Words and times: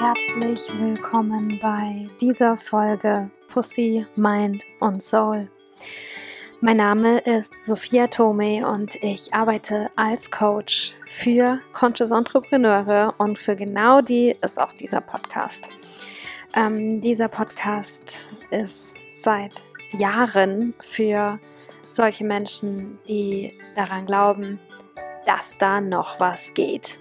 herzlich 0.00 0.66
willkommen 0.80 1.58
bei 1.60 2.08
dieser 2.22 2.56
Folge 2.56 3.30
Pussy, 3.48 4.06
Mind 4.16 4.64
und 4.78 5.02
Soul. 5.02 5.50
Mein 6.62 6.78
Name 6.78 7.18
ist 7.18 7.52
Sophia 7.62 8.06
Tome 8.06 8.66
und 8.66 8.94
ich 9.02 9.34
arbeite 9.34 9.90
als 9.96 10.30
Coach 10.30 10.94
für 11.06 11.60
Conscious 11.74 12.12
Entrepreneure 12.12 13.12
und 13.18 13.38
für 13.38 13.54
genau 13.54 14.00
die 14.00 14.34
ist 14.40 14.58
auch 14.58 14.72
dieser 14.72 15.02
Podcast. 15.02 15.68
Ähm, 16.56 17.02
dieser 17.02 17.28
Podcast 17.28 18.16
ist 18.50 18.94
seit 19.16 19.52
Jahren 19.90 20.72
für 20.80 21.38
solche 21.92 22.24
Menschen, 22.24 22.98
die 23.06 23.52
daran 23.76 24.06
glauben, 24.06 24.58
dass 25.26 25.58
da 25.58 25.82
noch 25.82 26.18
was 26.18 26.54
geht 26.54 26.99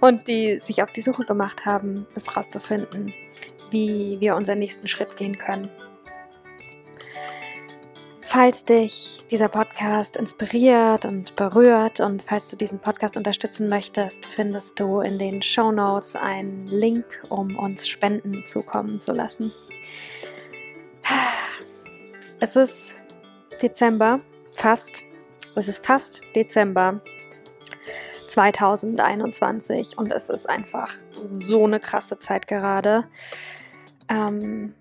und 0.00 0.26
die 0.28 0.58
sich 0.60 0.82
auf 0.82 0.92
die 0.92 1.02
Suche 1.02 1.24
gemacht 1.24 1.64
haben, 1.64 2.06
es 2.14 2.26
herauszufinden, 2.26 3.12
wie 3.70 4.16
wir 4.20 4.36
unseren 4.36 4.58
nächsten 4.58 4.88
Schritt 4.88 5.16
gehen 5.16 5.38
können. 5.38 5.70
Falls 8.22 8.64
dich 8.64 9.24
dieser 9.30 9.48
Podcast 9.48 10.16
inspiriert 10.16 11.04
und 11.04 11.36
berührt 11.36 12.00
und 12.00 12.22
falls 12.22 12.50
du 12.50 12.56
diesen 12.56 12.80
Podcast 12.80 13.16
unterstützen 13.16 13.68
möchtest, 13.68 14.26
findest 14.26 14.78
du 14.78 15.00
in 15.00 15.18
den 15.18 15.40
Show 15.42 15.72
Notes 15.72 16.16
einen 16.16 16.66
Link, 16.66 17.06
um 17.28 17.56
uns 17.56 17.88
Spenden 17.88 18.44
zukommen 18.46 19.00
zu 19.00 19.12
lassen. 19.12 19.52
Es 22.40 22.56
ist 22.56 22.94
Dezember, 23.62 24.20
fast. 24.54 25.02
Es 25.54 25.68
ist 25.68 25.86
fast 25.86 26.20
Dezember 26.34 27.00
2021 28.36 29.96
und 29.96 30.12
es 30.12 30.28
ist 30.28 30.46
einfach 30.46 30.92
so 31.24 31.64
eine 31.64 31.80
krasse 31.80 32.18
Zeit 32.18 32.46
gerade. 32.46 33.04
Ähm, 34.10 34.74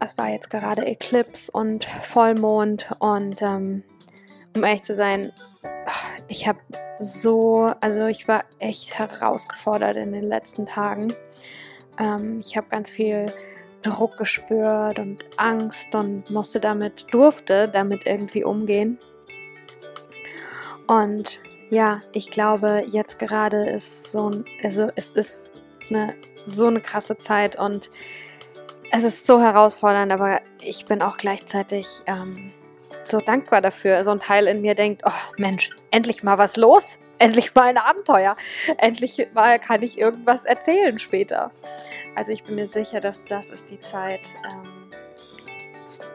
es 0.00 0.16
war 0.16 0.30
jetzt 0.30 0.48
gerade 0.48 0.86
Eclipse 0.86 1.52
und 1.52 1.84
Vollmond 1.84 2.86
und 3.00 3.42
ähm, 3.42 3.82
um 4.56 4.64
ehrlich 4.64 4.84
zu 4.84 4.96
sein, 4.96 5.32
ich 6.28 6.48
habe 6.48 6.60
so, 6.98 7.74
also 7.82 8.06
ich 8.06 8.26
war 8.26 8.44
echt 8.58 8.98
herausgefordert 8.98 9.98
in 9.98 10.12
den 10.12 10.24
letzten 10.24 10.64
Tagen. 10.64 11.12
Ähm, 11.98 12.40
ich 12.40 12.56
habe 12.56 12.68
ganz 12.70 12.90
viel 12.90 13.30
Druck 13.82 14.16
gespürt 14.16 14.98
und 14.98 15.26
Angst 15.36 15.94
und 15.94 16.30
musste 16.30 16.58
damit, 16.58 17.12
durfte 17.12 17.68
damit 17.68 18.06
irgendwie 18.06 18.44
umgehen. 18.44 18.98
Und 20.86 21.40
ja, 21.74 22.00
ich 22.12 22.30
glaube, 22.30 22.84
jetzt 22.86 23.18
gerade 23.18 23.68
ist 23.68 24.12
so 24.12 24.30
ein, 24.30 24.44
also 24.62 24.88
es 24.94 25.08
ist 25.08 25.50
eine, 25.90 26.14
so 26.46 26.68
eine 26.68 26.80
krasse 26.80 27.18
Zeit 27.18 27.58
und 27.58 27.90
es 28.92 29.02
ist 29.02 29.26
so 29.26 29.40
herausfordernd, 29.40 30.12
aber 30.12 30.40
ich 30.62 30.84
bin 30.84 31.02
auch 31.02 31.16
gleichzeitig 31.16 31.88
ähm, 32.06 32.52
so 33.08 33.18
dankbar 33.18 33.60
dafür. 33.60 34.04
So 34.04 34.12
ein 34.12 34.20
Teil 34.20 34.46
in 34.46 34.60
mir 34.60 34.76
denkt, 34.76 35.02
oh 35.04 35.32
Mensch, 35.36 35.70
endlich 35.90 36.22
mal 36.22 36.38
was 36.38 36.56
los, 36.56 36.96
endlich 37.18 37.52
mal 37.56 37.64
ein 37.64 37.78
Abenteuer, 37.78 38.36
endlich 38.78 39.26
mal 39.34 39.58
kann 39.58 39.82
ich 39.82 39.98
irgendwas 39.98 40.44
erzählen 40.44 41.00
später. 41.00 41.50
Also 42.14 42.30
ich 42.30 42.44
bin 42.44 42.54
mir 42.54 42.68
sicher, 42.68 43.00
dass 43.00 43.20
das 43.28 43.50
ist 43.50 43.68
die 43.68 43.80
Zeit, 43.80 44.20
ähm, 44.44 44.90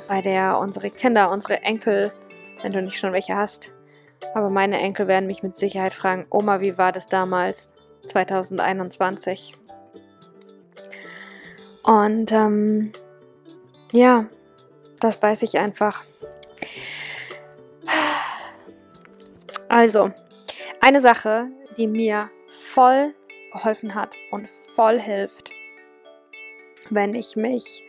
bei 0.08 0.22
der 0.22 0.58
unsere 0.58 0.90
Kinder, 0.90 1.30
unsere 1.32 1.62
Enkel, 1.64 2.14
wenn 2.62 2.72
du 2.72 2.82
nicht 2.82 2.98
schon 2.98 3.12
welche 3.12 3.36
hast, 3.36 3.74
aber 4.34 4.50
meine 4.50 4.80
Enkel 4.80 5.08
werden 5.08 5.28
mich 5.28 5.44
mit 5.44 5.56
Sicherheit 5.56 5.94
fragen, 5.94 6.26
Oma, 6.30 6.62
wie 6.62 6.78
war 6.78 6.92
das 6.92 7.08
damals, 7.08 7.70
2021? 8.08 9.56
Und 11.84 12.32
ähm, 12.32 12.92
ja, 13.92 14.28
das 15.00 15.22
weiß 15.22 15.42
ich 15.44 15.58
einfach. 15.58 16.04
Also, 19.68 20.12
eine 20.82 21.02
Sache, 21.02 21.48
die 21.78 21.88
mir 21.88 22.30
voll 22.50 23.14
geholfen 23.54 23.96
hat 23.96 24.12
und 24.32 24.50
voll 24.76 25.00
hilft, 25.00 25.52
wenn 26.90 27.14
ich 27.14 27.36
mich, 27.36 27.84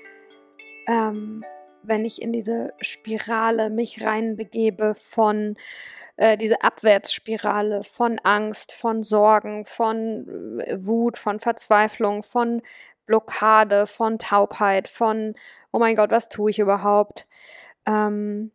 ähm, 0.86 1.44
wenn 1.82 2.04
ich 2.04 2.20
in 2.20 2.32
diese 2.32 2.74
Spirale 2.80 3.70
mich 3.70 4.04
reinbegebe 4.04 4.94
von 4.94 5.56
äh, 6.16 6.36
diese 6.36 6.62
Abwärtsspirale 6.62 7.84
von 7.84 8.18
Angst, 8.20 8.72
von 8.72 9.02
Sorgen, 9.02 9.64
von 9.64 10.60
äh, 10.60 10.84
Wut, 10.84 11.18
von 11.18 11.40
Verzweiflung, 11.40 12.22
von 12.22 12.62
Blockade, 13.06 13.86
von 13.86 14.18
Taubheit, 14.18 14.88
von, 14.88 15.34
oh 15.72 15.78
mein 15.78 15.96
Gott, 15.96 16.10
was 16.10 16.28
tue 16.28 16.50
ich 16.50 16.58
überhaupt? 16.58 17.26
Ähm, 17.86 18.52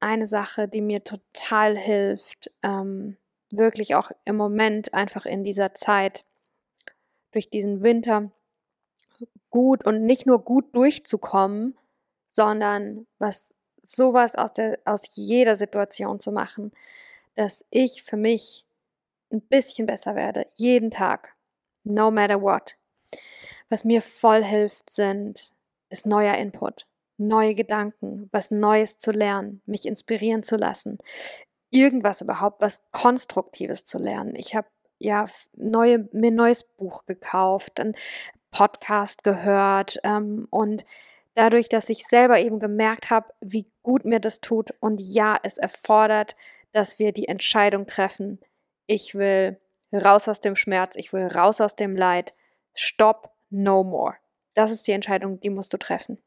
eine 0.00 0.26
Sache, 0.26 0.68
die 0.68 0.80
mir 0.80 1.04
total 1.04 1.76
hilft, 1.76 2.50
ähm, 2.62 3.16
wirklich 3.50 3.94
auch 3.94 4.10
im 4.24 4.36
Moment 4.36 4.94
einfach 4.94 5.26
in 5.26 5.44
dieser 5.44 5.74
Zeit 5.74 6.24
durch 7.32 7.50
diesen 7.50 7.82
Winter 7.82 8.30
gut 9.50 9.84
und 9.84 10.04
nicht 10.04 10.26
nur 10.26 10.44
gut 10.44 10.74
durchzukommen, 10.74 11.76
sondern 12.28 13.06
was 13.18 13.52
sowas 13.88 14.34
aus 14.34 14.52
der 14.52 14.78
aus 14.84 15.16
jeder 15.16 15.56
Situation 15.56 16.20
zu 16.20 16.30
machen, 16.30 16.72
dass 17.34 17.64
ich 17.70 18.02
für 18.02 18.16
mich 18.16 18.66
ein 19.32 19.40
bisschen 19.40 19.86
besser 19.86 20.14
werde 20.14 20.46
jeden 20.54 20.90
Tag, 20.90 21.34
no 21.84 22.10
matter 22.10 22.40
what. 22.40 22.76
Was 23.68 23.84
mir 23.84 24.02
voll 24.02 24.42
hilft, 24.44 24.90
sind, 24.90 25.52
ist 25.90 26.06
neuer 26.06 26.34
Input, 26.36 26.86
neue 27.16 27.54
Gedanken, 27.54 28.28
was 28.32 28.50
Neues 28.50 28.98
zu 28.98 29.10
lernen, 29.10 29.62
mich 29.66 29.86
inspirieren 29.86 30.42
zu 30.42 30.56
lassen, 30.56 30.98
irgendwas 31.70 32.20
überhaupt, 32.20 32.60
was 32.60 32.82
Konstruktives 32.92 33.84
zu 33.84 33.98
lernen. 33.98 34.34
Ich 34.36 34.54
habe 34.54 34.68
ja 34.98 35.26
neue, 35.54 36.08
mir 36.12 36.30
ein 36.30 36.34
neues 36.34 36.64
Buch 36.76 37.06
gekauft, 37.06 37.80
einen 37.80 37.94
Podcast 38.50 39.24
gehört 39.24 39.98
ähm, 40.04 40.46
und 40.50 40.84
dadurch, 41.38 41.68
dass 41.68 41.88
ich 41.88 42.04
selber 42.04 42.40
eben 42.40 42.58
gemerkt 42.58 43.10
habe, 43.10 43.32
wie 43.40 43.70
gut 43.84 44.04
mir 44.04 44.18
das 44.18 44.40
tut 44.40 44.72
und 44.80 45.00
ja, 45.00 45.38
es 45.44 45.56
erfordert, 45.56 46.34
dass 46.72 46.98
wir 46.98 47.12
die 47.12 47.28
Entscheidung 47.28 47.86
treffen, 47.86 48.40
ich 48.88 49.14
will 49.14 49.56
raus 49.92 50.26
aus 50.26 50.40
dem 50.40 50.56
Schmerz, 50.56 50.96
ich 50.96 51.12
will 51.12 51.28
raus 51.28 51.60
aus 51.60 51.76
dem 51.76 51.94
Leid, 51.94 52.34
stopp, 52.74 53.32
no 53.50 53.84
more. 53.84 54.16
Das 54.54 54.72
ist 54.72 54.88
die 54.88 54.92
Entscheidung, 54.92 55.38
die 55.38 55.50
musst 55.50 55.72
du 55.72 55.76
treffen. 55.76 56.18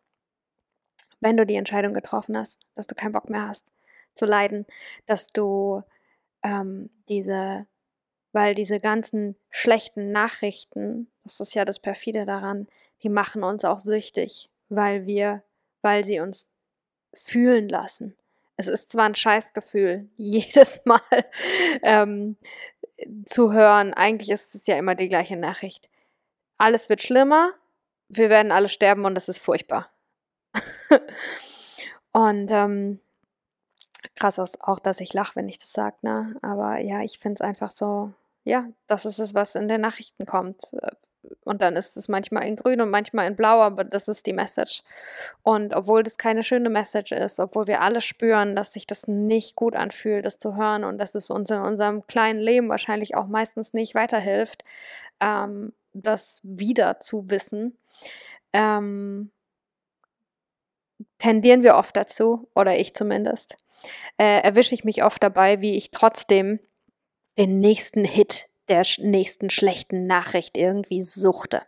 Wenn 1.20 1.36
du 1.36 1.46
die 1.46 1.56
Entscheidung 1.56 1.94
getroffen 1.94 2.38
hast, 2.38 2.62
dass 2.76 2.88
du 2.88 2.96
keinen 2.96 3.12
Bock 3.12 3.30
mehr 3.30 3.50
hast 3.50 3.66
zu 4.16 4.26
leiden, 4.26 4.66
dass 5.08 5.28
du 5.28 5.84
ähm, 6.42 6.90
diese, 7.10 7.68
weil 8.32 8.56
diese 8.56 8.80
ganzen 8.80 9.36
schlechten 9.50 10.14
Nachrichten, 10.14 11.12
das 11.26 11.42
ist 11.42 11.54
ja 11.54 11.66
das 11.66 11.80
perfide 11.80 12.26
daran, 12.26 12.70
die 13.04 13.10
machen 13.10 13.44
uns 13.44 13.66
auch 13.66 13.80
süchtig, 13.80 14.50
weil 14.72 15.06
wir, 15.06 15.44
weil 15.82 16.04
sie 16.06 16.20
uns 16.20 16.50
fühlen 17.14 17.70
lassen. 17.70 18.16
Es 18.58 18.68
ist 18.68 18.92
zwar 18.92 19.06
ein 19.06 19.16
Scheißgefühl, 19.16 20.10
jedes 20.18 20.82
Mal 20.86 21.02
ähm, 21.82 22.38
zu 23.26 23.52
hören, 23.54 23.94
eigentlich 23.94 24.30
ist 24.30 24.56
es 24.56 24.68
ja 24.68 24.78
immer 24.78 24.96
die 24.96 25.10
gleiche 25.10 25.38
Nachricht 25.38 25.90
alles 26.62 26.90
wird 26.90 27.02
schlimmer, 27.02 27.54
wir 28.08 28.30
werden 28.30 28.52
alle 28.52 28.70
sterben 28.70 29.06
und 29.06 29.16
das 29.16 29.30
ist 29.30 29.40
furchtbar. 29.40 29.90
und 32.12 32.52
ähm, 32.52 33.00
krass 34.16 34.38
ist 34.38 34.62
auch, 34.62 34.78
dass 34.78 35.00
ich 35.00 35.14
lache, 35.14 35.36
wenn 35.36 35.50
ich 35.50 35.58
das 35.58 35.74
sage, 35.74 35.96
ne? 36.04 36.36
Aber 36.44 36.78
ja, 36.80 37.02
ich 37.02 37.18
finde 37.18 37.36
es 37.36 37.42
einfach 37.42 37.72
so, 37.72 38.14
ja, 38.44 38.68
das 38.86 39.06
ist 39.06 39.18
es, 39.18 39.34
was 39.34 39.56
in 39.56 39.68
den 39.68 39.82
Nachrichten 39.82 40.28
kommt. 40.28 40.72
Und 41.44 41.62
dann 41.62 41.76
ist 41.76 41.98
es 41.98 42.08
manchmal 42.08 42.46
in 42.48 42.56
grün 42.56 42.82
und 42.82 42.90
manchmal 42.90 43.28
in 43.28 43.36
blau, 43.36 43.62
aber 43.62 43.84
das 43.84 44.08
ist 44.08 44.26
die 44.26 44.34
Message. 44.34 44.84
Und 45.44 45.74
obwohl 45.74 46.04
das 46.04 46.18
keine 46.18 46.44
schöne 46.44 46.70
Message 46.70 47.12
ist, 47.12 47.40
obwohl 47.40 47.68
wir 47.68 47.82
alle 47.82 48.02
spüren, 48.02 48.56
dass 48.56 48.74
sich 48.74 48.88
das 48.88 49.08
nicht 49.08 49.56
gut 49.56 49.76
anfühlt, 49.76 50.26
das 50.26 50.40
zu 50.40 50.56
hören 50.56 50.84
und 50.84 50.98
dass 50.98 51.16
es 51.16 51.30
uns 51.30 51.50
in 51.50 51.60
unserem 51.60 52.06
kleinen 52.08 52.40
Leben 52.40 52.70
wahrscheinlich 52.70 53.16
auch 53.16 53.28
meistens 53.28 53.74
nicht 53.74 53.96
weiterhilft, 53.96 54.64
ähm, 55.20 55.74
das 55.94 56.40
wieder 56.44 57.00
zu 57.02 57.30
wissen, 57.30 57.78
ähm, 58.54 59.32
tendieren 61.20 61.64
wir 61.64 61.76
oft 61.76 61.96
dazu, 61.96 62.50
oder 62.56 62.78
ich 62.80 62.94
zumindest, 62.96 63.56
äh, 64.18 64.42
erwische 64.42 64.76
ich 64.76 64.84
mich 64.84 65.04
oft 65.04 65.22
dabei, 65.22 65.62
wie 65.62 65.78
ich 65.78 65.92
trotzdem 65.92 66.60
den 67.38 67.60
nächsten 67.60 68.04
Hit 68.04 68.51
der 68.70 68.84
nächsten 69.00 69.50
schlechten 69.50 70.08
Nachricht 70.08 70.58
irgendwie 70.58 71.02
suchte. 71.02 71.62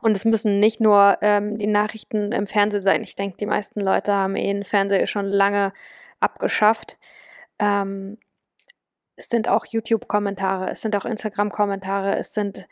Und 0.00 0.16
es 0.16 0.24
müssen 0.24 0.60
nicht 0.60 0.80
nur 0.80 1.18
ähm, 1.20 1.58
die 1.58 1.66
Nachrichten 1.66 2.32
im 2.32 2.46
Fernsehen 2.46 2.82
sein. 2.82 3.02
Ich 3.02 3.16
denke, 3.16 3.36
die 3.38 3.46
meisten 3.46 3.80
Leute 3.80 4.12
haben 4.12 4.36
eh 4.36 4.52
den 4.52 4.64
Fernseher 4.64 5.06
schon 5.06 5.26
lange 5.26 5.72
abgeschafft. 6.20 6.98
Ähm, 7.58 8.18
es 9.16 9.28
sind 9.28 9.48
auch 9.48 9.66
YouTube-Kommentare, 9.66 10.70
es 10.70 10.80
sind 10.80 10.96
auch 10.96 11.04
Instagram-Kommentare, 11.04 12.16
es 12.16 12.32
sind 12.32 12.66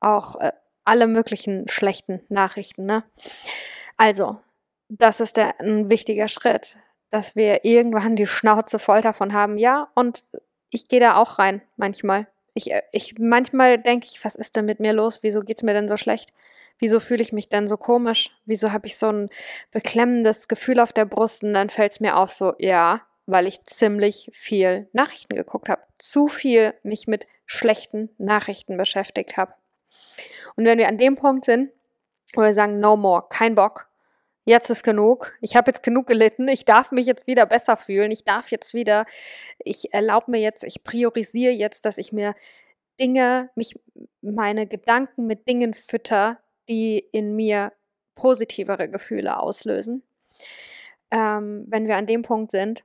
auch 0.00 0.36
äh, 0.40 0.52
alle 0.84 1.06
möglichen 1.06 1.68
schlechten 1.68 2.22
Nachrichten. 2.28 2.84
Ne? 2.84 3.04
Also, 3.96 4.38
das 4.88 5.20
ist 5.20 5.36
der, 5.36 5.60
ein 5.60 5.90
wichtiger 5.90 6.28
Schritt, 6.28 6.76
dass 7.10 7.36
wir 7.36 7.64
irgendwann 7.64 8.16
die 8.16 8.26
Schnauze 8.26 8.78
voll 8.78 9.02
davon 9.02 9.32
haben. 9.32 9.56
Ja, 9.56 9.88
und 9.94 10.24
ich 10.70 10.88
gehe 10.88 11.00
da 11.00 11.16
auch 11.16 11.38
rein 11.38 11.62
manchmal. 11.76 12.26
Ich, 12.54 12.72
äh, 12.72 12.82
ich, 12.92 13.18
manchmal 13.18 13.78
denke 13.78 14.06
ich, 14.10 14.24
was 14.24 14.34
ist 14.34 14.56
denn 14.56 14.64
mit 14.64 14.80
mir 14.80 14.92
los? 14.92 15.22
Wieso 15.22 15.42
geht 15.42 15.58
es 15.58 15.62
mir 15.62 15.74
denn 15.74 15.88
so 15.88 15.96
schlecht? 15.96 16.32
Wieso 16.78 17.00
fühle 17.00 17.22
ich 17.22 17.32
mich 17.32 17.48
denn 17.48 17.68
so 17.68 17.76
komisch? 17.76 18.30
Wieso 18.46 18.72
habe 18.72 18.86
ich 18.86 18.96
so 18.96 19.08
ein 19.08 19.30
beklemmendes 19.70 20.48
Gefühl 20.48 20.80
auf 20.80 20.92
der 20.92 21.04
Brust? 21.04 21.44
Und 21.44 21.54
dann 21.54 21.70
fällt 21.70 21.92
es 21.92 22.00
mir 22.00 22.16
auf 22.16 22.32
so, 22.32 22.54
ja, 22.58 23.02
weil 23.26 23.46
ich 23.46 23.64
ziemlich 23.64 24.30
viel 24.32 24.88
Nachrichten 24.92 25.36
geguckt 25.36 25.68
habe. 25.68 25.82
Zu 25.98 26.28
viel 26.28 26.74
mich 26.82 27.06
mit 27.06 27.26
schlechten 27.46 28.10
Nachrichten 28.18 28.76
beschäftigt 28.76 29.36
habe. 29.36 29.54
Und 30.56 30.64
wenn 30.64 30.78
wir 30.78 30.88
an 30.88 30.98
dem 30.98 31.16
Punkt 31.16 31.44
sind, 31.44 31.70
wo 32.34 32.42
wir 32.42 32.52
sagen, 32.52 32.80
no 32.80 32.96
more, 32.96 33.24
kein 33.28 33.54
Bock, 33.54 33.88
jetzt 34.44 34.70
ist 34.70 34.82
genug, 34.82 35.32
ich 35.40 35.56
habe 35.56 35.70
jetzt 35.70 35.82
genug 35.82 36.06
gelitten, 36.06 36.48
ich 36.48 36.64
darf 36.64 36.92
mich 36.92 37.06
jetzt 37.06 37.26
wieder 37.26 37.46
besser 37.46 37.76
fühlen, 37.76 38.10
ich 38.10 38.24
darf 38.24 38.50
jetzt 38.50 38.74
wieder, 38.74 39.06
ich 39.58 39.92
erlaube 39.92 40.30
mir 40.30 40.40
jetzt, 40.40 40.64
ich 40.64 40.84
priorisiere 40.84 41.52
jetzt, 41.52 41.84
dass 41.84 41.98
ich 41.98 42.12
mir 42.12 42.34
Dinge, 43.00 43.50
mich, 43.54 43.78
meine 44.20 44.66
Gedanken 44.66 45.26
mit 45.26 45.48
Dingen 45.48 45.74
fütter, 45.74 46.38
die 46.68 46.98
in 46.98 47.34
mir 47.34 47.72
positivere 48.14 48.88
Gefühle 48.88 49.38
auslösen. 49.38 50.02
Ähm, 51.10 51.64
wenn 51.68 51.86
wir 51.86 51.96
an 51.96 52.06
dem 52.06 52.22
Punkt 52.22 52.52
sind, 52.52 52.84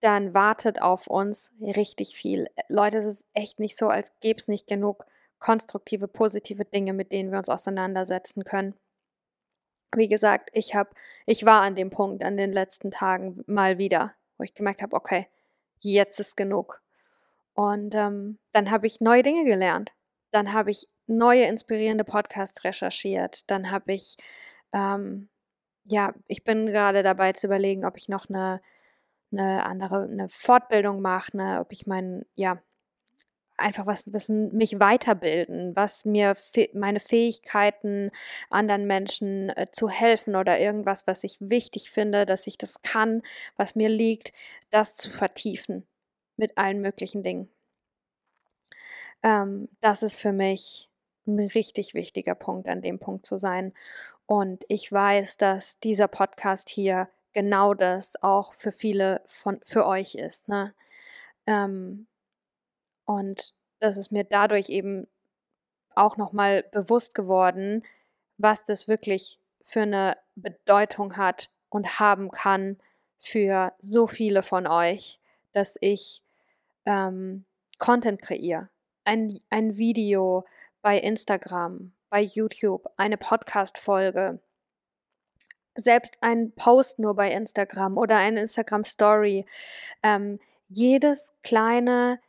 dann 0.00 0.32
wartet 0.32 0.80
auf 0.80 1.08
uns 1.08 1.50
richtig 1.60 2.16
viel. 2.16 2.48
Leute, 2.68 2.98
es 2.98 3.06
ist 3.06 3.24
echt 3.34 3.58
nicht 3.58 3.76
so, 3.76 3.88
als 3.88 4.12
gäbe 4.20 4.38
es 4.38 4.48
nicht 4.48 4.66
genug 4.66 5.04
konstruktive, 5.38 6.08
positive 6.08 6.64
Dinge, 6.64 6.92
mit 6.92 7.12
denen 7.12 7.30
wir 7.30 7.38
uns 7.38 7.48
auseinandersetzen 7.48 8.44
können. 8.44 8.74
Wie 9.94 10.08
gesagt, 10.08 10.50
ich 10.52 10.74
habe, 10.74 10.90
ich 11.26 11.44
war 11.44 11.62
an 11.62 11.74
dem 11.74 11.90
Punkt 11.90 12.22
an 12.22 12.36
den 12.36 12.52
letzten 12.52 12.90
Tagen 12.90 13.42
mal 13.46 13.78
wieder, 13.78 14.14
wo 14.36 14.44
ich 14.44 14.54
gemerkt 14.54 14.82
habe, 14.82 14.94
okay, 14.96 15.28
jetzt 15.80 16.20
ist 16.20 16.36
genug. 16.36 16.82
Und 17.54 17.94
ähm, 17.94 18.38
dann 18.52 18.70
habe 18.70 18.86
ich 18.86 19.00
neue 19.00 19.22
Dinge 19.22 19.44
gelernt. 19.44 19.92
Dann 20.30 20.52
habe 20.52 20.70
ich 20.70 20.88
neue 21.06 21.44
inspirierende 21.44 22.04
Podcasts 22.04 22.62
recherchiert. 22.64 23.50
Dann 23.50 23.70
habe 23.70 23.94
ich, 23.94 24.16
ähm, 24.72 25.28
ja, 25.84 26.14
ich 26.26 26.44
bin 26.44 26.66
gerade 26.66 27.02
dabei 27.02 27.32
zu 27.32 27.46
überlegen, 27.46 27.84
ob 27.84 27.96
ich 27.96 28.08
noch 28.08 28.28
eine, 28.28 28.60
eine 29.32 29.64
andere, 29.64 30.02
eine 30.02 30.28
Fortbildung 30.28 31.00
mache, 31.00 31.36
ne, 31.36 31.60
ob 31.60 31.72
ich 31.72 31.86
meinen, 31.86 32.26
ja, 32.34 32.62
einfach 33.58 33.86
was, 33.86 34.04
was 34.12 34.28
mich 34.28 34.78
weiterbilden, 34.80 35.74
was 35.76 36.04
mir 36.04 36.36
meine 36.72 37.00
Fähigkeiten 37.00 38.10
anderen 38.50 38.86
Menschen 38.86 39.50
äh, 39.50 39.66
zu 39.72 39.88
helfen 39.88 40.36
oder 40.36 40.58
irgendwas, 40.58 41.06
was 41.06 41.24
ich 41.24 41.36
wichtig 41.40 41.90
finde, 41.90 42.26
dass 42.26 42.46
ich 42.46 42.58
das 42.58 42.82
kann, 42.82 43.22
was 43.56 43.74
mir 43.74 43.88
liegt, 43.88 44.32
das 44.70 44.96
zu 44.96 45.10
vertiefen 45.10 45.86
mit 46.36 46.56
allen 46.56 46.80
möglichen 46.80 47.22
Dingen. 47.22 47.48
Ähm, 49.22 49.68
das 49.80 50.02
ist 50.02 50.18
für 50.18 50.32
mich 50.32 50.88
ein 51.26 51.40
richtig 51.40 51.94
wichtiger 51.94 52.34
Punkt, 52.34 52.68
an 52.68 52.82
dem 52.82 52.98
Punkt 52.98 53.26
zu 53.26 53.38
sein. 53.38 53.72
Und 54.26 54.64
ich 54.68 54.90
weiß, 54.92 55.36
dass 55.36 55.78
dieser 55.80 56.08
Podcast 56.08 56.68
hier 56.68 57.08
genau 57.32 57.74
das 57.74 58.22
auch 58.22 58.54
für 58.54 58.72
viele 58.72 59.22
von 59.26 59.60
für 59.64 59.86
euch 59.86 60.14
ist. 60.14 60.48
Ne? 60.48 60.74
Ähm, 61.46 62.06
und 63.08 63.54
das 63.80 63.96
ist 63.96 64.12
mir 64.12 64.24
dadurch 64.24 64.68
eben 64.68 65.08
auch 65.94 66.18
nochmal 66.18 66.64
bewusst 66.72 67.14
geworden, 67.14 67.82
was 68.36 68.64
das 68.64 68.86
wirklich 68.86 69.40
für 69.64 69.80
eine 69.80 70.18
Bedeutung 70.34 71.16
hat 71.16 71.50
und 71.70 71.98
haben 72.00 72.30
kann 72.30 72.76
für 73.18 73.72
so 73.80 74.08
viele 74.08 74.42
von 74.42 74.66
euch, 74.66 75.20
dass 75.52 75.76
ich 75.80 76.22
ähm, 76.84 77.46
Content 77.78 78.20
kreiere. 78.20 78.68
Ein, 79.04 79.40
ein 79.48 79.78
Video 79.78 80.44
bei 80.82 80.98
Instagram, 80.98 81.92
bei 82.10 82.20
YouTube, 82.20 82.86
eine 82.98 83.16
Podcast-Folge, 83.16 84.38
selbst 85.74 86.18
ein 86.20 86.52
Post 86.52 86.98
nur 86.98 87.14
bei 87.14 87.32
Instagram 87.32 87.96
oder 87.96 88.18
eine 88.18 88.42
Instagram-Story. 88.42 89.46
Ähm, 90.02 90.38
jedes 90.68 91.32
kleine 91.42 92.20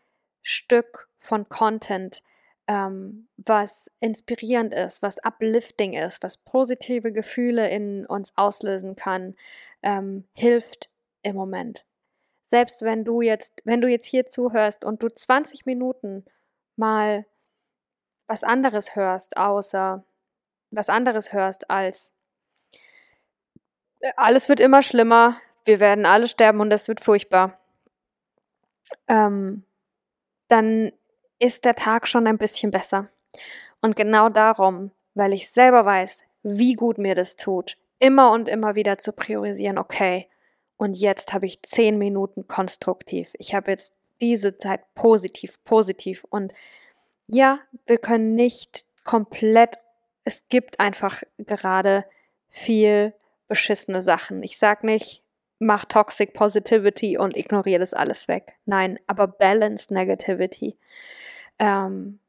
Stück 0.41 1.07
von 1.19 1.47
Content, 1.49 2.23
ähm, 2.67 3.27
was 3.37 3.91
inspirierend 3.99 4.73
ist, 4.73 5.01
was 5.01 5.23
uplifting 5.23 5.93
ist, 5.93 6.21
was 6.21 6.37
positive 6.37 7.11
Gefühle 7.11 7.69
in 7.69 8.05
uns 8.05 8.31
auslösen 8.37 8.95
kann, 8.95 9.35
ähm, 9.81 10.27
hilft 10.33 10.89
im 11.23 11.35
Moment. 11.35 11.85
Selbst 12.45 12.81
wenn 12.81 13.05
du 13.05 13.21
jetzt, 13.21 13.61
wenn 13.65 13.81
du 13.81 13.87
jetzt 13.87 14.07
hier 14.07 14.27
zuhörst 14.27 14.85
und 14.85 15.03
du 15.03 15.09
20 15.09 15.65
Minuten 15.65 16.25
mal 16.75 17.25
was 18.27 18.43
anderes 18.43 18.95
hörst, 18.95 19.37
außer 19.37 20.03
was 20.71 20.89
anderes 20.89 21.33
hörst 21.33 21.69
als 21.69 22.13
äh, 23.99 24.11
alles 24.15 24.49
wird 24.49 24.59
immer 24.59 24.81
schlimmer, 24.81 25.37
wir 25.65 25.79
werden 25.79 26.05
alle 26.05 26.27
sterben 26.27 26.59
und 26.61 26.69
das 26.69 26.87
wird 26.87 27.01
furchtbar. 27.01 27.59
Ähm, 29.07 29.63
dann 30.49 30.91
ist 31.39 31.63
der 31.63 31.75
Tag 31.75 32.07
schon 32.07 32.27
ein 32.27 32.37
bisschen 32.37 32.71
besser. 32.71 33.07
Und 33.81 33.95
genau 33.95 34.29
darum, 34.29 34.91
weil 35.13 35.33
ich 35.33 35.49
selber 35.49 35.85
weiß, 35.85 36.23
wie 36.43 36.73
gut 36.73 36.97
mir 36.97 37.15
das 37.15 37.35
tut, 37.35 37.77
immer 37.99 38.31
und 38.31 38.49
immer 38.49 38.75
wieder 38.75 38.97
zu 38.97 39.13
priorisieren, 39.13 39.77
okay, 39.77 40.27
und 40.77 40.95
jetzt 40.95 41.33
habe 41.33 41.45
ich 41.45 41.61
zehn 41.61 41.97
Minuten 41.97 42.47
konstruktiv. 42.47 43.33
Ich 43.37 43.53
habe 43.53 43.71
jetzt 43.71 43.93
diese 44.21 44.57
Zeit 44.57 44.81
positiv, 44.95 45.61
positiv. 45.65 46.25
Und 46.29 46.53
ja, 47.27 47.59
wir 47.85 47.97
können 47.97 48.35
nicht 48.35 48.85
komplett, 49.03 49.77
es 50.23 50.43
gibt 50.47 50.79
einfach 50.79 51.21
gerade 51.37 52.05
viel 52.47 53.13
beschissene 53.49 54.01
Sachen. 54.01 54.41
Ich 54.41 54.57
sage 54.57 54.85
nicht, 54.85 55.21
mach 55.59 55.85
Toxic 55.85 56.33
Positivity 56.33 57.17
und 57.17 57.37
ignoriere 57.37 57.79
das 57.79 57.93
alles 57.93 58.27
weg. 58.27 58.53
Nein, 58.65 58.97
aber 59.07 59.27
Balanced 59.27 59.91
Negativity. 59.91 60.77
Ähm, 61.59 62.19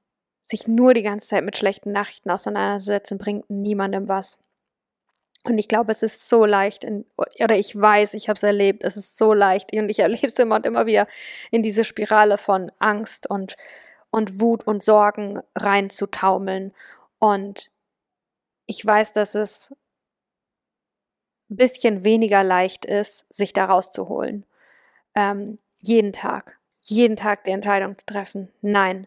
sich 0.44 0.66
nur 0.66 0.94
die 0.94 1.02
ganze 1.02 1.28
Zeit 1.28 1.44
mit 1.44 1.56
schlechten 1.56 1.92
Nachrichten 1.92 2.30
auseinanderzusetzen, 2.30 3.18
bringt 3.18 3.48
niemandem 3.48 4.08
was. 4.08 4.36
Und 5.44 5.56
ich 5.56 5.68
glaube, 5.68 5.92
es 5.92 6.02
ist 6.02 6.28
so 6.28 6.44
leicht, 6.44 6.84
in, 6.84 7.06
oder 7.16 7.56
ich 7.56 7.74
weiß, 7.74 8.14
ich 8.14 8.28
habe 8.28 8.36
es 8.36 8.42
erlebt, 8.42 8.84
es 8.84 8.96
ist 8.96 9.16
so 9.16 9.32
leicht 9.32 9.72
und 9.72 9.88
ich 9.88 10.00
erlebe 10.00 10.26
es 10.26 10.38
immer 10.38 10.56
und 10.56 10.66
immer 10.66 10.84
wieder 10.84 11.06
in 11.50 11.62
diese 11.62 11.84
Spirale 11.84 12.36
von 12.36 12.70
Angst 12.78 13.30
und, 13.30 13.56
und 14.10 14.40
Wut 14.40 14.66
und 14.66 14.84
Sorgen 14.84 15.40
reinzutaumeln. 15.56 16.74
Und 17.18 17.70
ich 18.66 18.84
weiß, 18.84 19.12
dass 19.12 19.34
es 19.34 19.74
ein 21.50 21.56
bisschen 21.56 22.04
weniger 22.04 22.44
leicht 22.44 22.84
ist, 22.84 23.26
sich 23.28 23.52
da 23.52 23.66
rauszuholen. 23.66 24.44
Ähm, 25.14 25.58
jeden 25.80 26.12
Tag, 26.12 26.58
jeden 26.82 27.16
Tag 27.16 27.44
die 27.44 27.50
Entscheidung 27.50 27.98
zu 27.98 28.06
treffen. 28.06 28.50
Nein, 28.60 29.06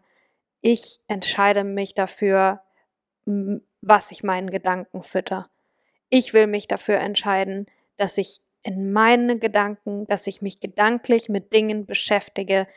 ich 0.62 1.00
entscheide 1.07 1.63
mich 1.63 1.93
dafür, 1.93 2.62
was 3.25 4.12
ich 4.12 4.23
meinen 4.23 4.50
Gedanken 4.50 5.03
fütter. 5.03 5.50
Ich 6.09 6.33
will 6.33 6.47
mich 6.47 6.67
dafür 6.67 6.97
entscheiden, 6.97 7.67
dass 7.97 8.17
ich 8.17 8.41
in 8.63 8.91
meinen 8.93 9.39
Gedanken, 9.39 10.05
dass 10.07 10.27
ich 10.27 10.41
mich 10.41 10.59
gedanklich 10.59 11.29
mit 11.29 11.53
Dingen 11.53 11.85
beschäftige, 11.85 12.67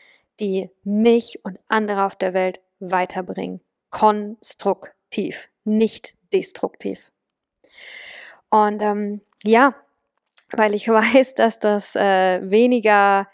die 0.40 0.70
mich 0.84 1.44
und 1.44 1.58
andere 1.68 2.04
auf 2.04 2.16
der 2.16 2.34
Welt 2.34 2.60
weiterbringen. 2.80 3.60
Konstruktiv, 3.90 5.48
nicht 5.64 6.16
destruktiv. 6.32 7.12
Und 8.50 8.82
ähm, 8.82 9.20
ja, 9.46 9.74
weil 10.50 10.74
ich 10.74 10.88
weiß, 10.88 11.34
dass 11.34 11.58
das 11.58 11.96
äh, 11.96 12.50
weniger, 12.50 13.28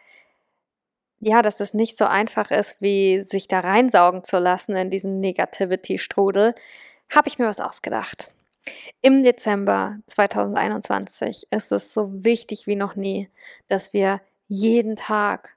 ja, 1.21 1.43
dass 1.43 1.57
das 1.57 1.75
nicht 1.75 1.99
so 1.99 2.05
einfach 2.05 2.51
ist, 2.51 2.81
wie 2.81 3.23
sich 3.23 3.49
da 3.49 3.61
reinsaugen 3.61 4.25
zu 4.25 4.39
lassen 4.39 4.77
in 4.77 4.91
diesen 4.91 5.21
Negativity-Strudel, 5.21 6.55
habe 7.11 7.29
ich 7.29 7.39
mir 7.39 7.47
was 7.47 7.61
ausgedacht. 7.61 8.33
Im 9.01 9.23
Dezember 9.23 9.99
2021 10.07 11.49
ist 11.51 11.73
es 11.73 11.93
so 11.93 12.25
wichtig 12.25 12.67
wie 12.67 12.77
noch 12.77 12.95
nie, 12.95 13.29
dass 13.69 13.93
wir 13.93 14.21
jeden 14.47 14.97
Tag 14.97 15.57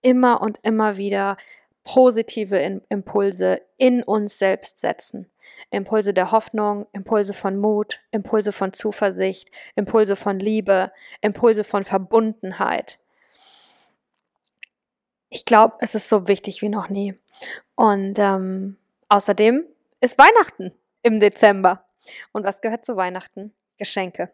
immer 0.00 0.40
und 0.40 0.58
immer 0.62 0.96
wieder 0.96 1.36
positive 1.84 2.80
Impulse 2.88 3.60
in 3.76 4.02
uns 4.02 4.38
selbst 4.38 4.78
setzen. 4.78 5.30
Impulse 5.70 6.14
der 6.14 6.30
Hoffnung, 6.32 6.86
Impulse 6.92 7.34
von 7.34 7.56
Mut, 7.56 8.00
Impulse 8.10 8.52
von 8.52 8.72
Zuversicht, 8.72 9.50
Impulse 9.74 10.16
von 10.16 10.38
Liebe, 10.38 10.92
Impulse 11.20 11.64
von 11.64 11.84
Verbundenheit. 11.84 12.98
Ich 15.28 15.44
glaube, 15.44 15.76
es 15.80 15.94
ist 15.94 16.08
so 16.08 16.28
wichtig 16.28 16.62
wie 16.62 16.68
noch 16.68 16.88
nie. 16.88 17.14
Und 17.74 18.18
ähm, 18.18 18.76
außerdem 19.08 19.64
ist 20.00 20.18
Weihnachten 20.18 20.72
im 21.02 21.20
Dezember. 21.20 21.84
Und 22.32 22.44
was 22.44 22.60
gehört 22.60 22.86
zu 22.86 22.96
Weihnachten? 22.96 23.52
Geschenke. 23.76 24.32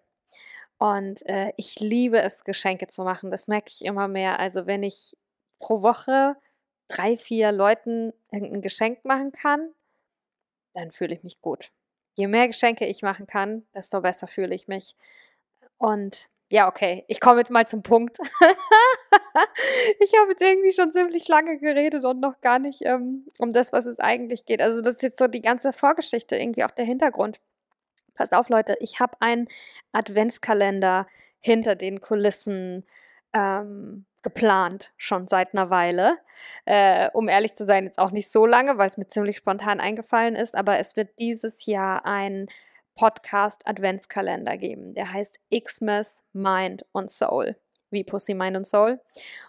Und 0.78 1.24
äh, 1.26 1.52
ich 1.56 1.78
liebe 1.80 2.20
es, 2.20 2.44
Geschenke 2.44 2.88
zu 2.88 3.04
machen. 3.04 3.30
Das 3.30 3.48
merke 3.48 3.68
ich 3.68 3.84
immer 3.84 4.08
mehr. 4.08 4.40
Also 4.40 4.66
wenn 4.66 4.82
ich 4.82 5.16
pro 5.58 5.82
Woche 5.82 6.36
drei, 6.88 7.16
vier 7.16 7.52
Leuten 7.52 8.12
irgendein 8.30 8.62
Geschenk 8.62 9.04
machen 9.04 9.32
kann, 9.32 9.70
dann 10.74 10.90
fühle 10.90 11.14
ich 11.14 11.22
mich 11.22 11.40
gut. 11.40 11.70
Je 12.14 12.26
mehr 12.26 12.46
Geschenke 12.46 12.86
ich 12.86 13.02
machen 13.02 13.26
kann, 13.26 13.66
desto 13.74 14.00
besser 14.00 14.26
fühle 14.26 14.54
ich 14.54 14.68
mich. 14.68 14.96
Und 15.78 16.28
ja, 16.50 16.68
okay, 16.68 17.04
ich 17.08 17.20
komme 17.20 17.40
jetzt 17.40 17.50
mal 17.50 17.66
zum 17.66 17.82
Punkt. 17.82 18.18
ich 20.00 20.12
habe 20.18 20.32
jetzt 20.32 20.42
irgendwie 20.42 20.72
schon 20.72 20.92
ziemlich 20.92 21.26
lange 21.26 21.58
geredet 21.58 22.04
und 22.04 22.20
noch 22.20 22.42
gar 22.42 22.58
nicht 22.58 22.82
ähm, 22.82 23.26
um 23.38 23.54
das, 23.54 23.72
was 23.72 23.86
es 23.86 23.98
eigentlich 23.98 24.44
geht. 24.44 24.60
Also 24.60 24.82
das 24.82 24.96
ist 24.96 25.02
jetzt 25.02 25.18
so 25.18 25.28
die 25.28 25.40
ganze 25.40 25.72
Vorgeschichte, 25.72 26.36
irgendwie 26.36 26.64
auch 26.64 26.70
der 26.70 26.84
Hintergrund. 26.84 27.40
Passt 28.14 28.34
auf, 28.34 28.50
Leute, 28.50 28.76
ich 28.80 29.00
habe 29.00 29.16
einen 29.20 29.48
Adventskalender 29.92 31.06
hinter 31.40 31.74
den 31.74 32.02
Kulissen 32.02 32.84
ähm, 33.32 34.06
geplant, 34.22 34.92
schon 34.96 35.28
seit 35.28 35.52
einer 35.54 35.70
Weile. 35.70 36.18
Äh, 36.64 37.10
um 37.12 37.28
ehrlich 37.28 37.54
zu 37.54 37.66
sein, 37.66 37.84
jetzt 37.84 37.98
auch 37.98 38.10
nicht 38.10 38.30
so 38.30 38.46
lange, 38.46 38.78
weil 38.78 38.88
es 38.88 38.96
mir 38.96 39.08
ziemlich 39.08 39.36
spontan 39.36 39.80
eingefallen 39.80 40.36
ist, 40.36 40.54
aber 40.54 40.78
es 40.78 40.96
wird 40.96 41.18
dieses 41.18 41.66
Jahr 41.66 42.06
ein 42.06 42.46
Podcast 42.94 43.66
Adventskalender 43.66 44.56
geben. 44.56 44.94
Der 44.94 45.12
heißt 45.12 45.40
Xmas 45.50 46.22
Mind 46.32 46.84
und 46.92 47.10
Soul, 47.10 47.56
wie 47.90 48.04
Pussy 48.04 48.34
Mind 48.34 48.56
und 48.56 48.66
Soul. 48.66 49.00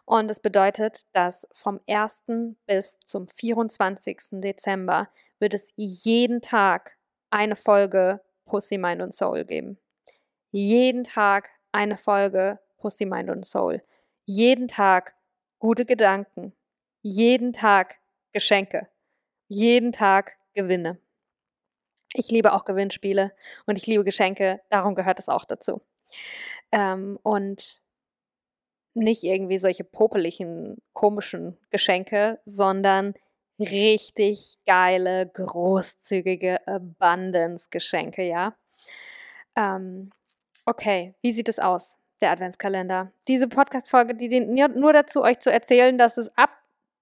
Und 0.05 0.27
das 0.27 0.39
bedeutet, 0.39 1.01
dass 1.13 1.47
vom 1.51 1.79
1. 1.87 2.23
bis 2.65 2.99
zum 3.05 3.27
24. 3.27 4.17
Dezember 4.31 5.09
wird 5.39 5.53
es 5.53 5.73
jeden 5.75 6.41
Tag 6.41 6.97
eine 7.29 7.55
Folge 7.55 8.21
Pussy 8.45 8.77
Mind 8.77 9.01
und 9.01 9.13
Soul 9.13 9.45
geben. 9.45 9.77
Jeden 10.51 11.03
Tag 11.03 11.49
eine 11.71 11.97
Folge 11.97 12.59
Pussy 12.83 13.05
Mind 13.05 13.29
und 13.29 13.45
Soul. 13.45 13.81
Jeden 14.25 14.67
Tag 14.67 15.15
gute 15.57 15.85
Gedanken. 15.85 16.51
Jeden 17.01 17.53
Tag 17.53 17.95
Geschenke. 18.33 18.89
Jeden 19.47 19.93
Tag 19.93 20.33
Gewinne. 20.53 20.97
Ich 22.13 22.29
liebe 22.29 22.51
auch 22.51 22.65
Gewinnspiele 22.65 23.31
und 23.65 23.77
ich 23.77 23.87
liebe 23.87 24.03
Geschenke, 24.03 24.59
darum 24.69 24.95
gehört 24.95 25.17
es 25.17 25.29
auch 25.29 25.45
dazu. 25.45 25.81
Ähm, 26.73 27.17
und 27.23 27.81
nicht 28.93 29.23
irgendwie 29.23 29.59
solche 29.59 29.85
popeligen, 29.85 30.81
komischen 30.91 31.57
Geschenke, 31.69 32.41
sondern 32.43 33.13
richtig 33.59 34.57
geile, 34.65 35.27
großzügige 35.27 36.67
Abundance-Geschenke, 36.67 38.27
ja. 38.27 38.57
Ähm, 39.55 40.11
okay, 40.65 41.15
wie 41.21 41.31
sieht 41.31 41.47
es 41.47 41.59
aus, 41.59 41.97
der 42.24 42.32
Adventskalender? 42.32 43.12
Diese 43.27 43.48
Podcast-Folge, 43.48 44.15
die 44.15 44.30
dient 44.30 44.50
nur 44.50 44.94
dazu, 44.94 45.22
euch 45.22 45.39
zu 45.39 45.51
erzählen, 45.51 45.98
dass 45.98 46.18
es 46.18 46.36
ab 46.38 46.50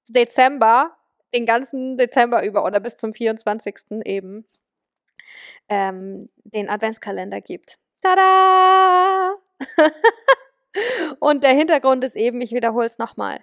Dezember, 0.10 0.98
den 1.34 1.46
ganzen 1.46 1.98
Dezember 1.98 2.44
über 2.44 2.66
oder 2.66 2.82
bis 2.82 2.98
zum 2.98 3.14
24. 3.14 4.04
eben, 4.04 4.46
ähm, 5.70 6.30
den 6.44 6.70
Adventskalender 6.70 7.40
gibt. 7.40 7.78
Tada! 8.02 9.36
Und 11.20 11.44
der 11.44 11.54
Hintergrund 11.54 12.04
ist 12.04 12.16
eben, 12.16 12.42
ich 12.42 12.52
wiederhole 12.52 12.88
es 12.88 12.98
nochmal, 12.98 13.42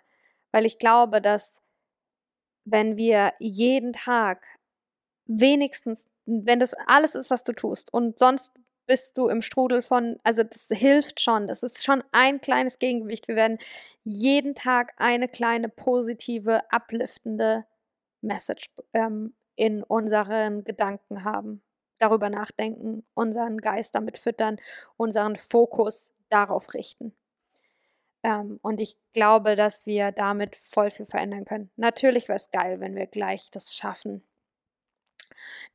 weil 0.51 0.67
ich 0.67 0.79
glaube, 0.79 1.23
dass 1.23 1.63
wenn 2.65 2.97
wir 2.97 3.33
jeden 3.39 3.93
Tag 3.93 4.45
wenigstens, 5.27 6.07
wenn 6.27 6.61
das 6.61 6.75
alles 6.75 7.15
ist, 7.15 7.31
was 7.31 7.45
du 7.45 7.53
tust 7.53 7.93
und 7.93 8.19
sonst 8.19 8.53
bist 8.88 9.16
du 9.18 9.28
im 9.28 9.42
Strudel 9.42 9.83
von, 9.83 10.18
also 10.25 10.42
das 10.42 10.66
hilft 10.71 11.21
schon, 11.21 11.47
das 11.47 11.62
ist 11.62 11.85
schon 11.85 12.02
ein 12.11 12.40
kleines 12.40 12.80
Gegengewicht. 12.80 13.28
Wir 13.28 13.37
werden 13.37 13.59
jeden 14.02 14.57
Tag 14.57 14.95
eine 14.97 15.28
kleine 15.28 15.68
positive, 15.68 16.62
upliftende 16.73 17.66
Message 18.23 18.71
ähm, 18.95 19.35
in 19.54 19.85
unseren 19.85 20.64
Gedanken 20.64 21.23
haben 21.23 21.62
darüber 21.99 22.30
nachdenken, 22.30 23.04
unseren 23.14 23.59
Geist 23.59 23.95
damit 23.95 24.18
füttern, 24.18 24.57
unseren 24.97 25.37
Fokus 25.37 26.12
darauf 26.28 26.75
richten. 26.75 27.12
Ähm, 28.23 28.59
und 28.62 28.80
ich 28.80 28.97
glaube, 29.12 29.57
dass 29.57 29.87
wir 29.87 30.12
damit 30.12 30.57
voll 30.57 30.90
viel 30.90 31.07
verändern 31.07 31.45
können. 31.45 31.71
Natürlich 31.76 32.28
wäre 32.28 32.37
es 32.37 32.50
geil, 32.50 32.80
wenn 32.80 32.95
wir 32.97 33.07
gleich 33.07 33.50
das 33.50 33.75
schaffen, 33.75 34.25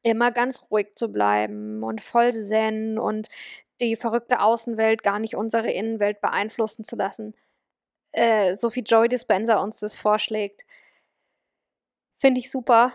immer 0.02 0.32
ganz 0.32 0.66
ruhig 0.72 0.94
zu 0.96 1.12
bleiben 1.12 1.84
und 1.84 2.04
voll 2.04 2.32
zen 2.34 2.98
und 3.00 3.30
die 3.82 3.96
verrückte 3.96 4.42
Außenwelt 4.42 5.04
gar 5.04 5.20
nicht 5.20 5.36
unsere 5.36 5.72
Innenwelt 5.72 6.22
beeinflussen 6.22 6.84
zu 6.84 6.96
lassen. 6.96 7.36
Äh, 8.12 8.56
so 8.58 8.74
wie 8.76 8.82
Joy 8.82 9.10
Dispenser 9.10 9.62
uns 9.62 9.80
das 9.80 9.96
vorschlägt, 9.96 10.66
finde 12.18 12.40
ich 12.40 12.52
super. 12.52 12.94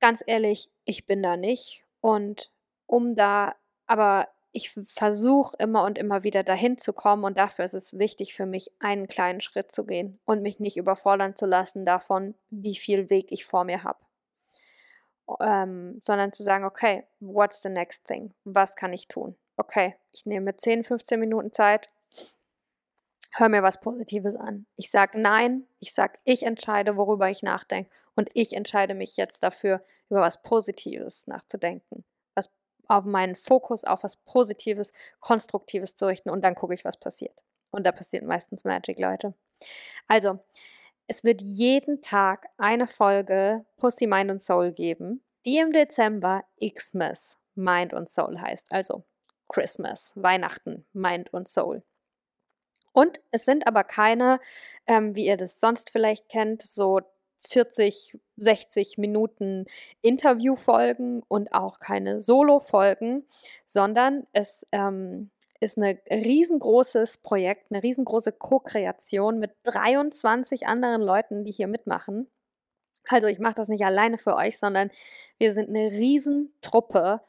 Ganz 0.00 0.22
ehrlich, 0.26 0.70
ich 0.84 1.06
bin 1.06 1.22
da 1.22 1.36
nicht 1.36 1.84
und 2.00 2.50
um 2.86 3.16
da, 3.16 3.54
aber 3.86 4.28
ich 4.52 4.72
versuche 4.86 5.56
immer 5.58 5.84
und 5.84 5.98
immer 5.98 6.22
wieder 6.22 6.44
dahin 6.44 6.78
zu 6.78 6.92
kommen 6.92 7.24
und 7.24 7.36
dafür 7.36 7.64
ist 7.64 7.74
es 7.74 7.98
wichtig 7.98 8.34
für 8.34 8.46
mich, 8.46 8.70
einen 8.78 9.08
kleinen 9.08 9.40
Schritt 9.40 9.72
zu 9.72 9.84
gehen 9.84 10.20
und 10.24 10.42
mich 10.42 10.60
nicht 10.60 10.76
überfordern 10.76 11.34
zu 11.34 11.46
lassen 11.46 11.84
davon, 11.84 12.34
wie 12.50 12.76
viel 12.76 13.10
Weg 13.10 13.32
ich 13.32 13.44
vor 13.46 13.64
mir 13.64 13.82
habe. 13.82 14.03
Ähm, 15.40 16.00
sondern 16.02 16.32
zu 16.32 16.42
sagen, 16.42 16.64
okay, 16.64 17.04
what's 17.20 17.62
the 17.62 17.70
next 17.70 18.06
thing? 18.06 18.34
Was 18.44 18.76
kann 18.76 18.92
ich 18.92 19.08
tun? 19.08 19.36
Okay, 19.56 19.96
ich 20.12 20.26
nehme 20.26 20.56
10, 20.56 20.84
15 20.84 21.18
Minuten 21.18 21.52
Zeit, 21.52 21.88
hör 23.32 23.48
mir 23.48 23.62
was 23.62 23.80
Positives 23.80 24.36
an. 24.36 24.66
Ich 24.76 24.90
sage 24.90 25.18
nein, 25.18 25.66
ich 25.80 25.94
sage, 25.94 26.18
ich 26.24 26.42
entscheide, 26.42 26.96
worüber 26.96 27.30
ich 27.30 27.42
nachdenke 27.42 27.90
und 28.16 28.28
ich 28.34 28.54
entscheide 28.54 28.94
mich 28.94 29.16
jetzt 29.16 29.42
dafür, 29.42 29.82
über 30.10 30.20
was 30.20 30.42
Positives 30.42 31.26
nachzudenken, 31.26 32.04
auf 32.88 33.04
meinen 33.04 33.36
Fokus 33.36 33.84
auf 33.84 34.02
was 34.02 34.16
Positives, 34.16 34.92
Konstruktives 35.20 35.96
zu 35.96 36.06
richten 36.06 36.30
und 36.30 36.42
dann 36.42 36.54
gucke 36.54 36.74
ich, 36.74 36.84
was 36.84 36.96
passiert. 36.96 37.36
Und 37.70 37.84
da 37.84 37.92
passiert 37.92 38.24
meistens 38.24 38.64
Magic, 38.64 38.98
Leute. 38.98 39.34
Also, 40.06 40.38
es 41.06 41.24
wird 41.24 41.42
jeden 41.42 42.02
Tag 42.02 42.46
eine 42.56 42.86
Folge 42.86 43.64
Pussy, 43.76 44.06
Mind 44.06 44.30
und 44.30 44.42
Soul 44.42 44.72
geben, 44.72 45.22
die 45.44 45.58
im 45.58 45.72
Dezember 45.72 46.44
Xmas 46.60 47.36
Mind 47.54 47.92
und 47.92 48.08
Soul 48.08 48.40
heißt. 48.40 48.66
Also 48.70 49.04
Christmas, 49.48 50.12
Weihnachten, 50.16 50.86
Mind 50.92 51.32
und 51.32 51.48
Soul. 51.48 51.82
Und 52.92 53.20
es 53.32 53.44
sind 53.44 53.66
aber 53.66 53.84
keine, 53.84 54.40
ähm, 54.86 55.14
wie 55.14 55.26
ihr 55.26 55.36
das 55.36 55.60
sonst 55.60 55.90
vielleicht 55.90 56.28
kennt, 56.28 56.62
so 56.62 57.00
40, 57.48 58.16
60 58.36 58.98
Minuten 58.98 59.66
Interviewfolgen 60.00 61.22
und 61.28 61.52
auch 61.52 61.78
keine 61.80 62.20
Solo-Folgen, 62.20 63.26
sondern 63.66 64.26
es 64.32 64.66
ähm, 64.72 65.30
ist 65.64 65.78
ein 65.78 65.98
riesengroßes 66.10 67.18
Projekt, 67.18 67.70
eine 67.70 67.82
riesengroße 67.82 68.32
Co-Kreation 68.32 69.38
mit 69.38 69.52
23 69.64 70.66
anderen 70.66 71.02
Leuten, 71.02 71.44
die 71.44 71.52
hier 71.52 71.68
mitmachen. 71.68 72.30
Also 73.08 73.28
ich 73.28 73.38
mache 73.38 73.54
das 73.56 73.68
nicht 73.68 73.84
alleine 73.84 74.18
für 74.18 74.36
euch, 74.36 74.58
sondern 74.58 74.90
wir 75.38 75.52
sind 75.52 75.68
eine 75.68 75.90
Riesentruppe 75.92 77.20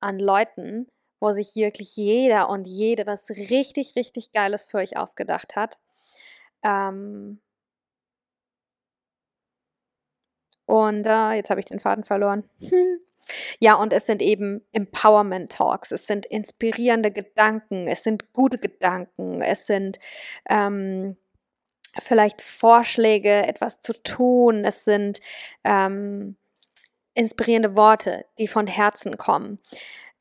an 0.00 0.18
Leuten, 0.18 0.88
wo 1.20 1.32
sich 1.32 1.56
wirklich 1.56 1.96
jeder 1.96 2.50
und 2.50 2.66
jede 2.66 3.06
was 3.06 3.30
richtig, 3.30 3.96
richtig 3.96 4.32
Geiles 4.32 4.66
für 4.66 4.78
euch 4.78 4.96
ausgedacht 4.96 5.56
hat. 5.56 5.78
Ähm, 6.62 7.40
Und 10.66 11.06
äh, 11.06 11.32
jetzt 11.32 11.50
habe 11.50 11.60
ich 11.60 11.66
den 11.66 11.80
Faden 11.80 12.04
verloren. 12.04 12.44
Ja, 13.58 13.74
und 13.74 13.92
es 13.92 14.06
sind 14.06 14.22
eben 14.22 14.62
Empowerment 14.72 15.52
Talks, 15.52 15.90
es 15.90 16.06
sind 16.06 16.26
inspirierende 16.26 17.10
Gedanken, 17.10 17.86
es 17.86 18.02
sind 18.02 18.32
gute 18.32 18.58
Gedanken, 18.58 19.40
es 19.42 19.66
sind 19.66 19.98
ähm, 20.48 21.16
vielleicht 21.98 22.42
Vorschläge, 22.42 23.46
etwas 23.46 23.80
zu 23.80 23.92
tun, 24.02 24.64
es 24.64 24.84
sind 24.84 25.20
ähm, 25.64 26.36
inspirierende 27.14 27.76
Worte, 27.76 28.24
die 28.38 28.48
von 28.48 28.66
Herzen 28.66 29.16
kommen. 29.16 29.60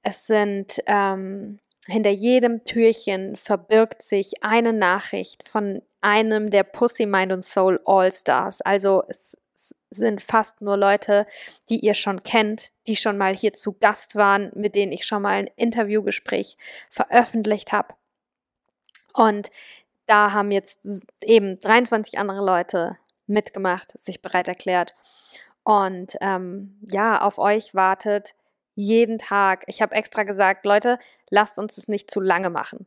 Es 0.04 0.28
sind 0.28 0.80
ähm, 0.86 1.60
hinter 1.88 2.12
jedem 2.12 2.64
Türchen 2.64 3.36
verbirgt 3.36 4.04
sich 4.04 4.32
eine 4.42 4.72
Nachricht 4.72 5.48
von 5.48 5.82
einem 6.02 6.50
der 6.50 6.64
Pussy 6.64 7.06
Mind 7.06 7.32
und 7.32 7.46
Soul 7.46 7.80
All 7.86 8.12
Stars. 8.12 8.62
Also 8.62 9.04
es 9.08 9.38
sind 9.94 10.22
fast 10.22 10.62
nur 10.62 10.78
Leute, 10.78 11.26
die 11.70 11.80
ihr 11.80 11.94
schon 11.94 12.24
kennt, 12.24 12.72
die 12.88 12.96
schon 12.96 13.18
mal 13.18 13.36
hier 13.36 13.54
zu 13.54 13.74
Gast 13.74 14.16
waren, 14.16 14.52
mit 14.56 14.76
denen 14.76 14.92
ich 14.92 15.06
schon 15.06 15.22
mal 15.22 15.34
ein 15.34 15.50
Interviewgespräch 15.56 16.58
veröffentlicht 16.90 17.72
habe. 17.72 17.94
Und 19.14 19.50
da 20.06 20.34
haben 20.34 20.52
jetzt 20.52 20.80
eben 21.22 21.60
23 21.60 22.18
andere 22.18 22.44
Leute 22.44 22.98
mitgemacht, 23.28 23.94
sich 24.02 24.22
bereit 24.22 24.48
erklärt. 24.48 24.96
Und 25.64 26.18
ähm, 26.20 26.78
ja, 26.90 27.22
auf 27.22 27.38
euch 27.38 27.74
wartet 27.74 28.36
jeden 28.76 29.20
Tag. 29.20 29.64
Ich 29.68 29.82
habe 29.82 29.96
extra 29.96 30.24
gesagt, 30.24 30.66
Leute, 30.66 31.00
lasst 31.30 31.58
uns 31.58 31.78
es 31.78 31.88
nicht 31.88 32.12
zu 32.12 32.20
lange 32.20 32.50
machen. 32.50 32.86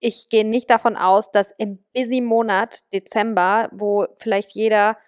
Ich 0.00 0.28
gehe 0.28 0.44
nicht 0.46 0.70
davon 0.70 0.96
aus, 0.96 1.30
dass 1.30 1.48
im 1.58 1.82
busy 1.94 2.20
Monat 2.20 2.80
Dezember, 2.92 3.68
wo 3.72 4.06
vielleicht 4.18 4.50
jeder 4.52 4.98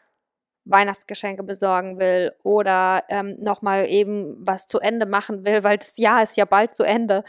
Weihnachtsgeschenke 0.66 1.42
besorgen 1.42 1.98
will 1.98 2.32
oder 2.42 3.04
ähm, 3.08 3.36
nochmal 3.38 3.86
eben 3.86 4.36
was 4.38 4.66
zu 4.66 4.78
Ende 4.78 5.06
machen 5.06 5.44
will, 5.44 5.62
weil 5.62 5.78
das 5.78 5.96
Jahr 5.96 6.22
ist 6.22 6.36
ja 6.36 6.44
bald 6.44 6.76
zu 6.76 6.82
Ende. 6.82 7.24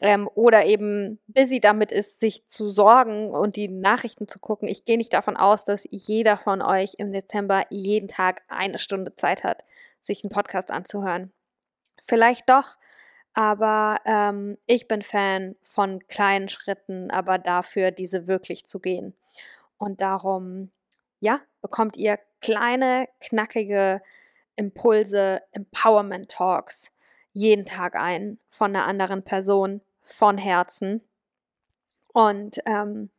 Ähm, 0.00 0.30
oder 0.34 0.64
eben 0.64 1.18
busy 1.26 1.58
damit 1.58 1.90
ist, 1.90 2.20
sich 2.20 2.46
zu 2.46 2.70
sorgen 2.70 3.30
und 3.30 3.56
die 3.56 3.66
Nachrichten 3.66 4.28
zu 4.28 4.38
gucken. 4.38 4.68
Ich 4.68 4.84
gehe 4.84 4.96
nicht 4.96 5.12
davon 5.12 5.36
aus, 5.36 5.64
dass 5.64 5.84
jeder 5.90 6.36
von 6.36 6.62
euch 6.62 6.94
im 6.98 7.12
Dezember 7.12 7.64
jeden 7.70 8.08
Tag 8.08 8.42
eine 8.46 8.78
Stunde 8.78 9.16
Zeit 9.16 9.42
hat, 9.42 9.64
sich 10.02 10.22
einen 10.22 10.30
Podcast 10.30 10.70
anzuhören. 10.70 11.32
Vielleicht 12.04 12.48
doch, 12.48 12.76
aber 13.34 13.98
ähm, 14.04 14.56
ich 14.66 14.86
bin 14.86 15.02
Fan 15.02 15.56
von 15.62 16.06
kleinen 16.06 16.48
Schritten, 16.48 17.10
aber 17.10 17.38
dafür 17.38 17.90
diese 17.90 18.28
wirklich 18.28 18.66
zu 18.66 18.78
gehen. 18.78 19.16
Und 19.78 20.00
darum, 20.00 20.70
ja, 21.18 21.40
bekommt 21.60 21.96
ihr 21.96 22.18
kleine, 22.40 23.08
knackige 23.20 24.02
Impulse, 24.56 25.42
Empowerment 25.52 26.30
Talks 26.30 26.90
jeden 27.38 27.66
Tag 27.66 27.94
ein 27.94 28.38
von 28.50 28.74
einer 28.74 28.86
anderen 28.86 29.22
Person, 29.22 29.80
von 30.02 30.38
Herzen. 30.38 31.02
Und 32.12 32.58
ähm, 32.66 33.10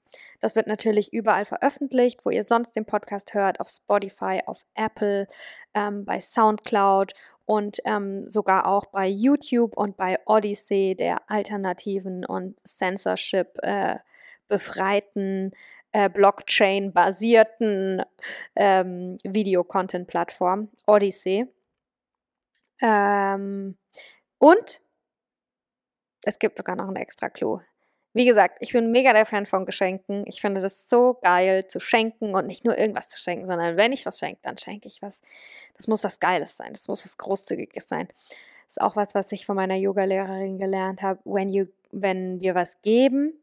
das 0.41 0.55
wird 0.55 0.67
natürlich 0.67 1.13
überall 1.13 1.45
veröffentlicht, 1.45 2.25
wo 2.25 2.29
ihr 2.29 2.43
sonst 2.43 2.75
den 2.75 2.85
Podcast 2.85 3.33
hört, 3.33 3.59
auf 3.59 3.69
Spotify, 3.69 4.41
auf 4.45 4.65
Apple, 4.75 5.27
ähm, 5.73 6.03
bei 6.03 6.19
SoundCloud 6.19 7.13
und 7.45 7.79
ähm, 7.85 8.27
sogar 8.27 8.67
auch 8.67 8.87
bei 8.87 9.07
YouTube 9.07 9.77
und 9.77 9.95
bei 9.95 10.19
Odyssey, 10.25 10.95
der 10.95 11.29
alternativen 11.29 12.25
und 12.25 12.59
censorship 12.67 13.57
äh, 13.61 13.97
befreiten 14.47 15.51
äh, 15.91 16.09
Blockchain-basierten 16.09 18.03
ähm, 18.55 19.17
Video-Content-Plattform, 19.23 20.69
Odyssey. 20.85 21.47
Ähm, 22.81 23.77
und 24.37 24.81
es 26.23 26.39
gibt 26.39 26.57
sogar 26.57 26.75
noch 26.75 26.87
einen 26.87 26.95
extra 26.95 27.29
Clou. 27.29 27.59
Wie 28.13 28.25
gesagt, 28.25 28.57
ich 28.59 28.71
bin 28.73 28.91
mega 28.91 29.13
der 29.13 29.25
Fan 29.25 29.45
von 29.45 29.65
Geschenken. 29.65 30.25
Ich 30.25 30.41
finde 30.41 30.61
das 30.61 30.89
so 30.89 31.19
geil 31.21 31.67
zu 31.67 31.79
schenken 31.79 32.33
und 32.33 32.47
nicht 32.47 32.65
nur 32.65 32.77
irgendwas 32.77 33.07
zu 33.07 33.19
schenken, 33.19 33.47
sondern 33.47 33.77
wenn 33.77 33.91
ich 33.91 34.05
was 34.05 34.17
schenke, 34.17 34.39
dann 34.41 34.57
schenke 34.57 34.87
ich 34.87 35.01
was. 35.01 35.21
Das 35.77 35.87
muss 35.87 36.03
was 36.03 36.19
Geiles 36.19 36.57
sein. 36.57 36.73
Das 36.73 36.87
muss 36.87 37.05
was 37.05 37.17
Großzügiges 37.17 37.87
sein. 37.87 38.07
Das 38.65 38.77
ist 38.77 38.81
auch 38.81 38.95
was, 38.95 39.13
was 39.13 39.31
ich 39.31 39.45
von 39.45 39.55
meiner 39.55 39.75
Yoga-Lehrerin 39.75 40.57
gelernt 40.57 41.01
habe. 41.01 41.19
When 41.23 41.49
you, 41.49 41.65
wenn 41.91 42.41
wir 42.41 42.55
was 42.55 42.81
geben, 42.81 43.33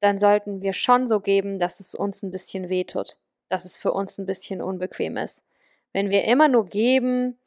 dann 0.00 0.18
sollten 0.18 0.62
wir 0.62 0.72
schon 0.72 1.08
so 1.08 1.20
geben, 1.20 1.58
dass 1.58 1.80
es 1.80 1.94
uns 1.94 2.22
ein 2.22 2.30
bisschen 2.30 2.68
wehtut, 2.68 3.18
dass 3.48 3.64
es 3.64 3.76
für 3.76 3.92
uns 3.92 4.18
ein 4.18 4.26
bisschen 4.26 4.62
unbequem 4.62 5.16
ist. 5.16 5.42
Wenn 5.92 6.10
wir 6.10 6.24
immer 6.24 6.48
nur 6.48 6.66
geben 6.66 7.38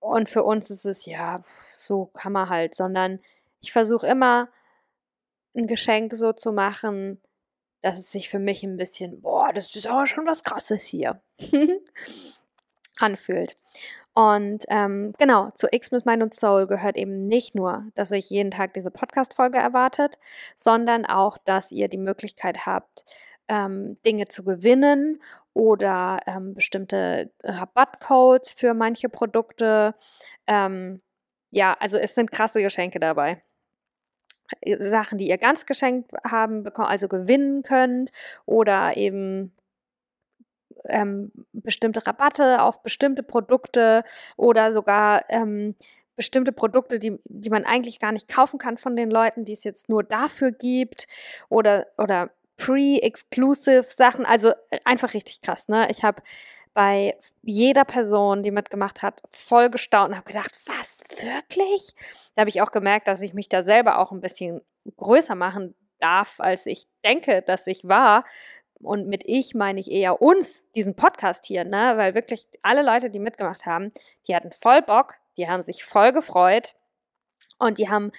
und 0.00 0.30
für 0.30 0.42
uns 0.42 0.70
ist 0.70 0.84
es, 0.84 1.06
ja, 1.06 1.42
so 1.78 2.06
kann 2.06 2.32
man 2.32 2.48
halt, 2.48 2.74
sondern 2.74 3.20
ich 3.60 3.72
versuche 3.72 4.06
immer 4.06 4.48
ein 5.54 5.66
Geschenk 5.66 6.14
so 6.16 6.32
zu 6.32 6.52
machen, 6.52 7.20
dass 7.82 7.98
es 7.98 8.10
sich 8.10 8.28
für 8.28 8.38
mich 8.38 8.62
ein 8.64 8.76
bisschen, 8.76 9.20
boah, 9.20 9.52
das 9.52 9.74
ist 9.74 9.86
aber 9.86 10.06
schon 10.06 10.26
was 10.26 10.42
Krasses 10.44 10.84
hier, 10.84 11.20
anfühlt. 13.02 13.56
Und 14.14 14.64
ähm, 14.68 15.14
genau, 15.18 15.50
zu 15.52 15.68
Xmas 15.68 16.04
Mind 16.04 16.22
und 16.22 16.34
Soul 16.34 16.66
gehört 16.66 16.96
eben 16.96 17.26
nicht 17.26 17.54
nur, 17.54 17.86
dass 17.94 18.12
euch 18.12 18.28
jeden 18.30 18.50
Tag 18.50 18.74
diese 18.74 18.90
Podcast-Folge 18.90 19.56
erwartet, 19.56 20.18
sondern 20.54 21.06
auch, 21.06 21.38
dass 21.38 21.72
ihr 21.72 21.88
die 21.88 21.98
Möglichkeit 21.98 22.66
habt, 22.66 23.04
ähm, 23.48 23.96
Dinge 24.04 24.28
zu 24.28 24.44
gewinnen 24.44 25.22
oder 25.54 26.20
ähm, 26.26 26.54
bestimmte 26.54 27.30
Rabattcodes 27.42 28.52
für 28.52 28.74
manche 28.74 29.08
Produkte. 29.08 29.94
Ähm, 30.46 31.00
ja, 31.50 31.74
also 31.80 31.96
es 31.96 32.14
sind 32.14 32.32
krasse 32.32 32.62
Geschenke 32.62 33.00
dabei. 33.00 33.42
Sachen, 34.78 35.16
die 35.16 35.28
ihr 35.28 35.38
ganz 35.38 35.64
geschenkt 35.64 36.12
haben, 36.24 36.66
also 36.76 37.08
gewinnen 37.08 37.62
könnt 37.62 38.10
oder 38.44 38.96
eben 38.98 39.54
ähm, 40.86 41.32
bestimmte 41.52 42.06
Rabatte 42.06 42.62
auf 42.62 42.82
bestimmte 42.82 43.22
Produkte 43.22 44.04
oder 44.36 44.72
sogar 44.72 45.24
ähm, 45.28 45.74
bestimmte 46.16 46.52
Produkte, 46.52 46.98
die, 46.98 47.18
die 47.24 47.50
man 47.50 47.64
eigentlich 47.64 47.98
gar 47.98 48.12
nicht 48.12 48.28
kaufen 48.28 48.58
kann 48.58 48.78
von 48.78 48.96
den 48.96 49.10
Leuten, 49.10 49.44
die 49.44 49.54
es 49.54 49.64
jetzt 49.64 49.88
nur 49.88 50.02
dafür 50.02 50.52
gibt 50.52 51.06
oder, 51.48 51.86
oder 51.98 52.30
pre-exclusive 52.56 53.86
Sachen. 53.88 54.26
Also 54.26 54.50
äh, 54.70 54.78
einfach 54.84 55.14
richtig 55.14 55.40
krass, 55.40 55.68
ne? 55.68 55.88
Ich 55.90 56.04
habe 56.04 56.22
bei 56.74 57.16
jeder 57.42 57.84
Person, 57.84 58.42
die 58.42 58.50
mitgemacht 58.50 59.02
hat, 59.02 59.22
voll 59.30 59.68
gestaunt 59.68 60.10
und 60.10 60.16
habe 60.16 60.26
gedacht, 60.26 60.56
was, 60.66 60.98
wirklich? 61.22 61.94
Da 62.34 62.40
habe 62.40 62.50
ich 62.50 62.62
auch 62.62 62.72
gemerkt, 62.72 63.08
dass 63.08 63.20
ich 63.20 63.34
mich 63.34 63.48
da 63.48 63.62
selber 63.62 63.98
auch 63.98 64.10
ein 64.10 64.20
bisschen 64.20 64.62
größer 64.96 65.34
machen 65.34 65.74
darf, 65.98 66.40
als 66.40 66.66
ich 66.66 66.86
denke, 67.04 67.42
dass 67.42 67.66
ich 67.66 67.86
war, 67.86 68.24
und 68.82 69.06
mit 69.08 69.22
ich 69.24 69.54
meine 69.54 69.80
ich 69.80 69.90
eher 69.90 70.20
uns, 70.20 70.64
diesen 70.74 70.94
Podcast 70.94 71.44
hier, 71.44 71.64
ne? 71.64 71.94
Weil 71.96 72.14
wirklich 72.14 72.48
alle 72.62 72.82
Leute, 72.82 73.10
die 73.10 73.18
mitgemacht 73.18 73.66
haben, 73.66 73.92
die 74.26 74.34
hatten 74.34 74.52
voll 74.52 74.82
Bock, 74.82 75.14
die 75.36 75.48
haben 75.48 75.62
sich 75.62 75.84
voll 75.84 76.12
gefreut 76.12 76.74
und 77.58 77.78
die 77.78 77.88
haben 77.88 78.12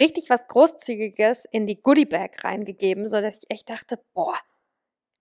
richtig 0.00 0.30
was 0.30 0.46
Großzügiges 0.46 1.46
in 1.50 1.66
die 1.66 1.80
Goodie 1.80 2.06
Bag 2.06 2.44
reingegeben, 2.44 3.08
sodass 3.08 3.38
ich 3.38 3.50
echt 3.50 3.70
dachte, 3.70 4.00
boah, 4.14 4.36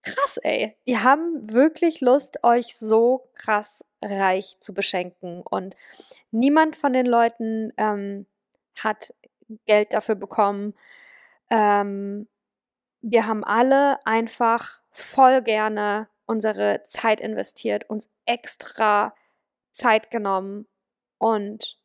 krass, 0.01 0.37
ey. 0.37 0.77
Die 0.87 0.97
haben 0.97 1.51
wirklich 1.51 2.01
Lust, 2.01 2.43
euch 2.43 2.77
so 2.77 3.29
krass 3.33 3.83
reich 4.01 4.57
zu 4.61 4.73
beschenken. 4.73 5.41
Und 5.41 5.75
niemand 6.31 6.77
von 6.77 6.93
den 6.93 7.05
Leuten 7.05 7.73
ähm, 7.77 8.25
hat 8.75 9.13
Geld 9.65 9.93
dafür 9.93 10.15
bekommen. 10.15 10.73
Ähm, 11.49 12.27
wir 13.01 13.27
haben 13.27 13.43
alle 13.43 14.05
einfach 14.05 14.81
voll 14.95 15.41
gerne 15.41 16.07
unsere 16.25 16.81
Zeit 16.83 17.19
investiert, 17.19 17.89
uns 17.89 18.09
extra 18.25 19.13
Zeit 19.73 20.09
genommen 20.09 20.67
und 21.17 21.79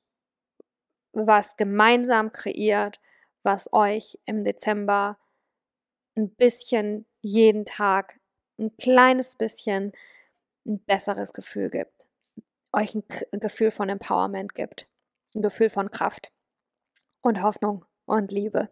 was 1.12 1.56
gemeinsam 1.56 2.32
kreiert, 2.32 3.00
was 3.42 3.72
euch 3.72 4.18
im 4.26 4.44
Dezember 4.44 5.18
ein 6.16 6.30
bisschen 6.30 7.04
jeden 7.20 7.66
Tag, 7.66 8.18
ein 8.58 8.76
kleines 8.76 9.34
bisschen 9.34 9.92
ein 10.66 10.78
besseres 10.84 11.32
Gefühl 11.32 11.68
gibt, 11.68 12.06
euch 12.72 12.94
ein 12.94 13.04
Gefühl 13.40 13.72
von 13.72 13.88
Empowerment 13.88 14.54
gibt, 14.54 14.86
ein 15.34 15.42
Gefühl 15.42 15.70
von 15.70 15.90
Kraft 15.90 16.32
und 17.22 17.42
Hoffnung 17.42 17.84
und 18.04 18.30
Liebe. 18.30 18.70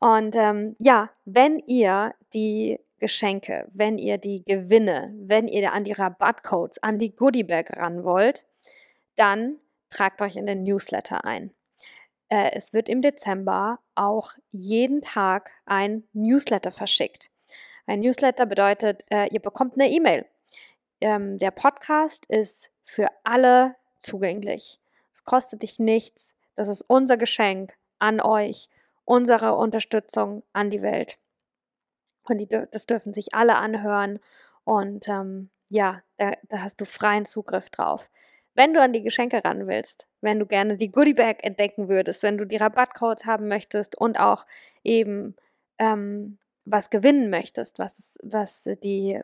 Und 0.00 0.34
ähm, 0.34 0.76
ja, 0.78 1.10
wenn 1.26 1.58
ihr 1.60 2.14
die 2.32 2.80
Geschenke, 2.98 3.68
wenn 3.72 3.98
ihr 3.98 4.18
die 4.18 4.44
Gewinne, 4.44 5.14
wenn 5.16 5.46
ihr 5.46 5.72
an 5.72 5.84
die 5.84 5.92
Rabattcodes, 5.92 6.82
an 6.82 6.98
die 6.98 7.14
Goodiebag 7.14 7.76
ran 7.76 8.02
wollt, 8.02 8.46
dann 9.16 9.58
tragt 9.90 10.22
euch 10.22 10.36
in 10.36 10.46
den 10.46 10.62
Newsletter 10.62 11.24
ein. 11.24 11.52
Äh, 12.28 12.52
es 12.52 12.72
wird 12.72 12.88
im 12.88 13.02
Dezember 13.02 13.78
auch 13.94 14.32
jeden 14.52 15.02
Tag 15.02 15.50
ein 15.66 16.04
Newsletter 16.12 16.72
verschickt. 16.72 17.30
Ein 17.86 18.00
Newsletter 18.00 18.46
bedeutet, 18.46 19.02
äh, 19.10 19.28
ihr 19.30 19.40
bekommt 19.40 19.74
eine 19.74 19.90
E-Mail. 19.90 20.24
Ähm, 21.00 21.38
der 21.38 21.50
Podcast 21.50 22.24
ist 22.26 22.70
für 22.84 23.08
alle 23.24 23.76
zugänglich. 23.98 24.80
Es 25.12 25.24
kostet 25.24 25.62
dich 25.62 25.78
nichts. 25.78 26.34
Das 26.54 26.68
ist 26.68 26.82
unser 26.82 27.16
Geschenk 27.16 27.74
an 27.98 28.20
euch 28.20 28.68
unsere 29.10 29.56
Unterstützung 29.56 30.44
an 30.52 30.70
die 30.70 30.82
Welt. 30.82 31.18
Und 32.28 32.38
die, 32.38 32.46
das 32.46 32.86
dürfen 32.86 33.12
sich 33.12 33.34
alle 33.34 33.56
anhören. 33.56 34.20
Und 34.62 35.08
ähm, 35.08 35.50
ja, 35.68 36.00
da, 36.16 36.34
da 36.48 36.62
hast 36.62 36.80
du 36.80 36.84
freien 36.84 37.26
Zugriff 37.26 37.70
drauf. 37.70 38.08
Wenn 38.54 38.72
du 38.72 38.80
an 38.80 38.92
die 38.92 39.02
Geschenke 39.02 39.44
ran 39.44 39.66
willst, 39.66 40.06
wenn 40.20 40.38
du 40.38 40.46
gerne 40.46 40.76
die 40.76 40.92
Goodie 40.92 41.14
Bag 41.14 41.42
entdecken 41.42 41.88
würdest, 41.88 42.22
wenn 42.22 42.38
du 42.38 42.44
die 42.44 42.58
Rabattcodes 42.58 43.24
haben 43.24 43.48
möchtest 43.48 43.98
und 43.98 44.20
auch 44.20 44.46
eben 44.84 45.34
ähm, 45.78 46.38
was 46.64 46.88
gewinnen 46.88 47.30
möchtest, 47.30 47.80
was, 47.80 48.16
was 48.22 48.68
die, 48.84 49.20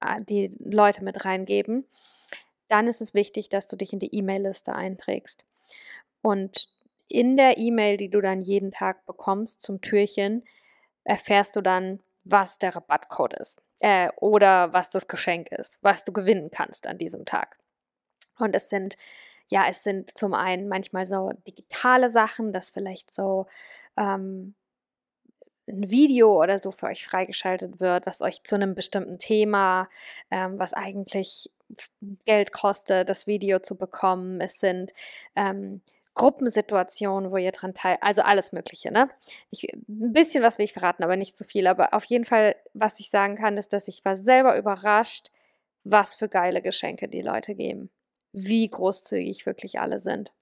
äh, 0.00 0.20
die 0.28 0.56
Leute 0.58 1.04
mit 1.04 1.24
reingeben, 1.24 1.86
dann 2.66 2.88
ist 2.88 3.00
es 3.00 3.14
wichtig, 3.14 3.50
dass 3.50 3.68
du 3.68 3.76
dich 3.76 3.92
in 3.92 4.00
die 4.00 4.12
E-Mail-Liste 4.16 4.74
einträgst. 4.74 5.44
Und 6.22 6.68
in 7.08 7.36
der 7.36 7.58
E-Mail, 7.58 7.96
die 7.96 8.10
du 8.10 8.20
dann 8.20 8.42
jeden 8.42 8.72
Tag 8.72 9.06
bekommst 9.06 9.62
zum 9.62 9.80
Türchen, 9.80 10.44
erfährst 11.04 11.56
du 11.56 11.60
dann, 11.60 12.00
was 12.24 12.58
der 12.58 12.74
Rabattcode 12.74 13.34
ist 13.34 13.62
äh, 13.78 14.08
oder 14.16 14.72
was 14.72 14.90
das 14.90 15.06
Geschenk 15.06 15.48
ist, 15.52 15.78
was 15.82 16.04
du 16.04 16.12
gewinnen 16.12 16.50
kannst 16.50 16.86
an 16.86 16.98
diesem 16.98 17.24
Tag. 17.24 17.58
Und 18.38 18.54
es 18.54 18.68
sind, 18.68 18.96
ja, 19.48 19.66
es 19.68 19.82
sind 19.82 20.16
zum 20.18 20.34
einen 20.34 20.68
manchmal 20.68 21.06
so 21.06 21.30
digitale 21.46 22.10
Sachen, 22.10 22.52
dass 22.52 22.70
vielleicht 22.70 23.14
so 23.14 23.46
ähm, 23.96 24.54
ein 25.68 25.90
Video 25.90 26.40
oder 26.40 26.58
so 26.58 26.70
für 26.70 26.86
euch 26.86 27.06
freigeschaltet 27.06 27.80
wird, 27.80 28.06
was 28.06 28.22
euch 28.22 28.42
zu 28.44 28.54
einem 28.54 28.74
bestimmten 28.74 29.18
Thema, 29.18 29.88
ähm, 30.30 30.58
was 30.58 30.72
eigentlich 30.72 31.50
Geld 32.24 32.52
kostet, 32.52 33.08
das 33.08 33.26
Video 33.26 33.58
zu 33.58 33.76
bekommen. 33.76 34.40
Es 34.40 34.60
sind 34.60 34.92
ähm, 35.34 35.82
Gruppensituationen, 36.16 37.30
wo 37.30 37.36
ihr 37.36 37.52
dran 37.52 37.74
teil, 37.74 37.98
also 38.00 38.22
alles 38.22 38.50
Mögliche, 38.50 38.90
ne? 38.90 39.08
Ich, 39.50 39.64
ein 39.72 40.12
bisschen 40.12 40.42
was 40.42 40.58
will 40.58 40.64
ich 40.64 40.72
verraten, 40.72 41.04
aber 41.04 41.16
nicht 41.16 41.36
zu 41.36 41.44
viel. 41.44 41.66
Aber 41.66 41.94
auf 41.94 42.04
jeden 42.04 42.24
Fall, 42.24 42.56
was 42.74 42.98
ich 42.98 43.10
sagen 43.10 43.36
kann, 43.36 43.56
ist, 43.58 43.72
dass 43.72 43.86
ich 43.86 44.04
war 44.04 44.16
selber 44.16 44.56
überrascht, 44.56 45.30
was 45.84 46.14
für 46.14 46.28
geile 46.28 46.62
Geschenke 46.62 47.08
die 47.08 47.20
Leute 47.20 47.54
geben. 47.54 47.90
Wie 48.32 48.68
großzügig 48.68 49.46
wirklich 49.46 49.78
alle 49.78 50.00
sind. 50.00 50.32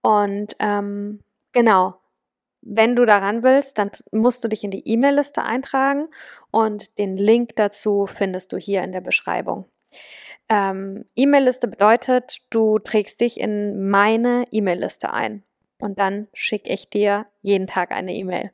Und 0.00 0.56
ähm, 0.58 1.20
genau, 1.52 2.00
wenn 2.62 2.96
du 2.96 3.04
daran 3.04 3.42
willst, 3.42 3.78
dann 3.78 3.90
musst 4.10 4.42
du 4.42 4.48
dich 4.48 4.64
in 4.64 4.70
die 4.70 4.88
E-Mail-Liste 4.88 5.42
eintragen 5.42 6.08
und 6.50 6.98
den 6.98 7.16
Link 7.16 7.56
dazu 7.56 8.06
findest 8.06 8.52
du 8.52 8.56
hier 8.56 8.82
in 8.82 8.92
der 8.92 9.02
Beschreibung. 9.02 9.66
Ähm, 10.48 11.04
E-Mail-Liste 11.16 11.68
bedeutet, 11.68 12.38
du 12.50 12.78
trägst 12.78 13.20
dich 13.20 13.40
in 13.40 13.88
meine 13.88 14.44
E-Mail-Liste 14.50 15.12
ein 15.12 15.42
und 15.78 15.98
dann 15.98 16.28
schicke 16.32 16.72
ich 16.72 16.88
dir 16.88 17.26
jeden 17.42 17.66
Tag 17.66 17.90
eine 17.90 18.14
E-Mail. 18.14 18.52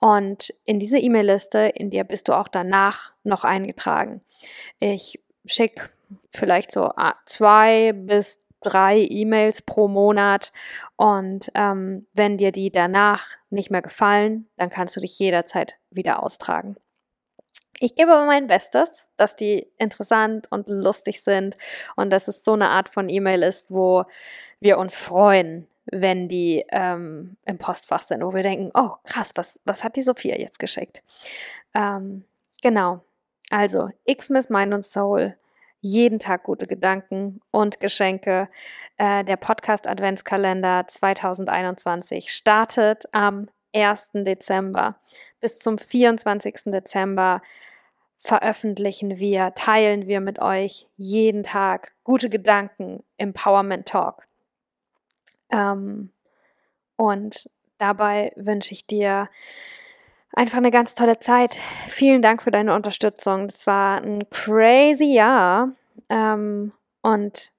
Und 0.00 0.52
in 0.64 0.78
diese 0.78 0.98
E-Mail-Liste, 0.98 1.58
in 1.74 1.90
der 1.90 2.04
bist 2.04 2.28
du 2.28 2.32
auch 2.32 2.48
danach 2.48 3.12
noch 3.22 3.44
eingetragen. 3.44 4.20
Ich 4.80 5.20
schicke 5.46 5.88
vielleicht 6.30 6.72
so 6.72 6.84
ah, 6.96 7.14
zwei 7.26 7.92
bis 7.92 8.40
drei 8.60 8.98
E-Mails 8.98 9.62
pro 9.62 9.88
Monat 9.88 10.52
und 10.96 11.50
ähm, 11.54 12.06
wenn 12.14 12.38
dir 12.38 12.50
die 12.50 12.70
danach 12.70 13.26
nicht 13.50 13.70
mehr 13.70 13.82
gefallen, 13.82 14.48
dann 14.56 14.70
kannst 14.70 14.96
du 14.96 15.00
dich 15.00 15.18
jederzeit 15.18 15.74
wieder 15.90 16.22
austragen. 16.22 16.76
Ich 17.80 17.94
gebe 17.94 18.12
aber 18.12 18.26
mein 18.26 18.46
Bestes, 18.46 19.04
dass 19.16 19.36
die 19.36 19.68
interessant 19.78 20.50
und 20.50 20.68
lustig 20.68 21.22
sind 21.22 21.56
und 21.96 22.10
dass 22.10 22.28
es 22.28 22.44
so 22.44 22.52
eine 22.52 22.68
Art 22.68 22.88
von 22.88 23.08
E-Mail 23.08 23.42
ist, 23.42 23.66
wo 23.70 24.04
wir 24.60 24.78
uns 24.78 24.96
freuen, 24.96 25.66
wenn 25.86 26.28
die 26.28 26.64
ähm, 26.70 27.36
im 27.44 27.58
Postfach 27.58 28.02
sind, 28.02 28.22
wo 28.22 28.32
wir 28.32 28.42
denken, 28.42 28.70
oh 28.74 28.92
krass, 29.04 29.30
was, 29.34 29.60
was 29.64 29.84
hat 29.84 29.96
die 29.96 30.02
Sophia 30.02 30.36
jetzt 30.38 30.58
geschickt? 30.58 31.02
Ähm, 31.74 32.24
genau. 32.62 33.00
Also, 33.50 33.90
Xmas 34.10 34.48
Mind 34.48 34.72
und 34.72 34.86
Soul, 34.86 35.36
jeden 35.80 36.18
Tag 36.18 36.44
gute 36.44 36.66
Gedanken 36.66 37.42
und 37.50 37.78
Geschenke. 37.78 38.48
Äh, 38.96 39.22
der 39.24 39.36
Podcast 39.36 39.86
Adventskalender 39.86 40.86
2021 40.88 42.32
startet 42.32 43.04
am 43.12 43.48
1. 43.74 44.12
Dezember 44.14 44.96
bis 45.40 45.58
zum 45.58 45.78
24. 45.78 46.64
Dezember 46.66 47.42
veröffentlichen 48.16 49.18
wir, 49.18 49.52
teilen 49.54 50.06
wir 50.06 50.20
mit 50.20 50.38
euch 50.38 50.88
jeden 50.96 51.42
Tag 51.42 51.92
gute 52.04 52.30
Gedanken, 52.30 53.02
Empowerment 53.18 53.86
Talk. 53.86 54.26
Ähm, 55.50 56.10
und 56.96 57.50
dabei 57.78 58.32
wünsche 58.36 58.72
ich 58.72 58.86
dir 58.86 59.28
einfach 60.32 60.58
eine 60.58 60.70
ganz 60.70 60.94
tolle 60.94 61.20
Zeit. 61.20 61.54
Vielen 61.88 62.22
Dank 62.22 62.42
für 62.42 62.50
deine 62.50 62.74
Unterstützung. 62.74 63.48
Das 63.48 63.66
war 63.66 64.00
ein 64.00 64.28
crazy 64.30 65.12
Jahr. 65.12 65.72
Ähm, 66.08 66.72
und 67.02 67.52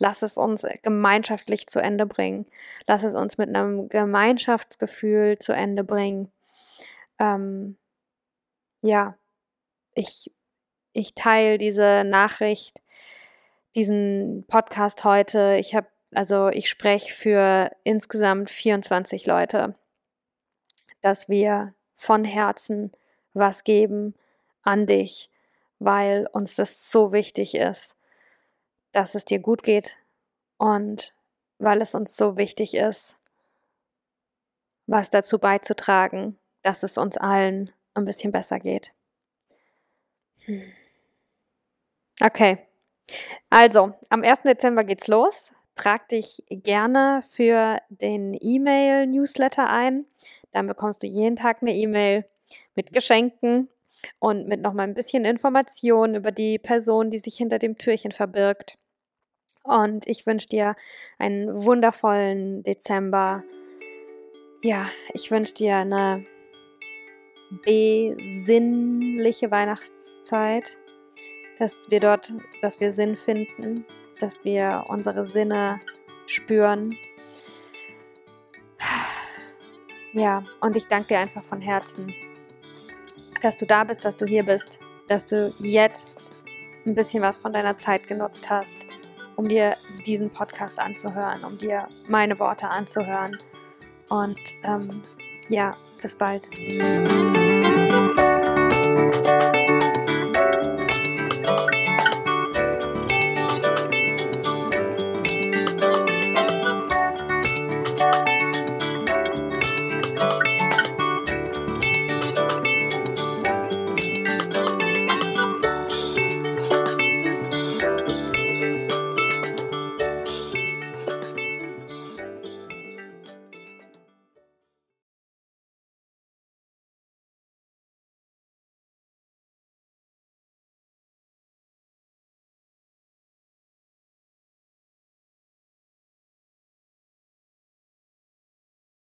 lass 0.00 0.22
es 0.22 0.36
uns 0.36 0.66
gemeinschaftlich 0.82 1.68
zu 1.68 1.78
Ende 1.78 2.06
bringen. 2.06 2.46
Lass 2.88 3.04
es 3.04 3.14
uns 3.14 3.38
mit 3.38 3.50
einem 3.50 3.88
Gemeinschaftsgefühl 3.88 5.38
zu 5.38 5.52
Ende 5.52 5.84
bringen. 5.84 6.32
Ähm, 7.18 7.76
ja, 8.80 9.16
ich, 9.94 10.32
ich 10.94 11.14
teile 11.14 11.58
diese 11.58 12.02
Nachricht, 12.04 12.82
diesen 13.74 14.46
Podcast 14.48 15.04
heute. 15.04 15.58
Ich 15.60 15.74
habe, 15.74 15.88
also 16.14 16.48
ich 16.48 16.70
spreche 16.70 17.12
für 17.12 17.70
insgesamt 17.84 18.48
24 18.48 19.26
Leute, 19.26 19.74
dass 21.02 21.28
wir 21.28 21.74
von 21.94 22.24
Herzen 22.24 22.90
was 23.34 23.64
geben 23.64 24.14
an 24.62 24.86
dich, 24.86 25.30
weil 25.78 26.26
uns 26.32 26.54
das 26.54 26.90
so 26.90 27.12
wichtig 27.12 27.54
ist, 27.54 27.99
dass 28.92 29.14
es 29.14 29.24
dir 29.24 29.38
gut 29.38 29.62
geht 29.62 29.98
und 30.58 31.14
weil 31.58 31.80
es 31.80 31.94
uns 31.94 32.16
so 32.16 32.36
wichtig 32.36 32.74
ist, 32.74 33.18
was 34.86 35.10
dazu 35.10 35.38
beizutragen, 35.38 36.38
dass 36.62 36.82
es 36.82 36.98
uns 36.98 37.16
allen 37.16 37.70
ein 37.94 38.04
bisschen 38.04 38.32
besser 38.32 38.58
geht. 38.58 38.92
Hm. 40.44 40.62
Okay. 42.20 42.58
Also, 43.48 43.94
am 44.08 44.22
1. 44.22 44.42
Dezember 44.42 44.84
geht's 44.84 45.08
los. 45.08 45.52
Trag 45.74 46.08
dich 46.08 46.44
gerne 46.48 47.22
für 47.28 47.78
den 47.88 48.36
E-Mail-Newsletter 48.38 49.68
ein. 49.68 50.06
Dann 50.52 50.66
bekommst 50.66 51.02
du 51.02 51.06
jeden 51.06 51.36
Tag 51.36 51.62
eine 51.62 51.74
E-Mail 51.74 52.24
mit 52.74 52.92
Geschenken 52.92 53.68
und 54.18 54.46
mit 54.46 54.60
nochmal 54.60 54.86
ein 54.88 54.94
bisschen 54.94 55.24
Informationen 55.24 56.14
über 56.14 56.32
die 56.32 56.58
Person, 56.58 57.10
die 57.10 57.18
sich 57.18 57.36
hinter 57.36 57.58
dem 57.58 57.78
Türchen 57.78 58.12
verbirgt. 58.12 58.76
Und 59.70 60.06
ich 60.08 60.26
wünsche 60.26 60.48
dir 60.48 60.74
einen 61.16 61.64
wundervollen 61.64 62.64
Dezember. 62.64 63.44
Ja, 64.62 64.90
ich 65.14 65.30
wünsche 65.30 65.54
dir 65.54 65.76
eine 65.76 66.24
besinnliche 67.64 69.52
Weihnachtszeit, 69.52 70.76
dass 71.60 71.88
wir 71.88 72.00
dort, 72.00 72.34
dass 72.62 72.80
wir 72.80 72.90
Sinn 72.90 73.16
finden, 73.16 73.84
dass 74.18 74.44
wir 74.44 74.86
unsere 74.88 75.28
Sinne 75.28 75.78
spüren. 76.26 76.98
Ja, 80.12 80.42
und 80.60 80.74
ich 80.76 80.88
danke 80.88 81.06
dir 81.08 81.20
einfach 81.20 81.44
von 81.44 81.60
Herzen, 81.60 82.12
dass 83.40 83.54
du 83.54 83.66
da 83.66 83.84
bist, 83.84 84.04
dass 84.04 84.16
du 84.16 84.26
hier 84.26 84.42
bist, 84.42 84.80
dass 85.06 85.26
du 85.26 85.54
jetzt 85.60 86.32
ein 86.84 86.96
bisschen 86.96 87.22
was 87.22 87.38
von 87.38 87.52
deiner 87.52 87.78
Zeit 87.78 88.08
genutzt 88.08 88.50
hast, 88.50 88.76
um 89.40 89.48
dir 89.48 89.74
diesen 90.06 90.28
Podcast 90.28 90.78
anzuhören, 90.78 91.44
um 91.44 91.56
dir 91.56 91.88
meine 92.08 92.38
Worte 92.38 92.68
anzuhören. 92.68 93.38
Und 94.10 94.38
ähm, 94.64 95.02
ja, 95.48 95.74
bis 96.02 96.14
bald. 96.14 96.50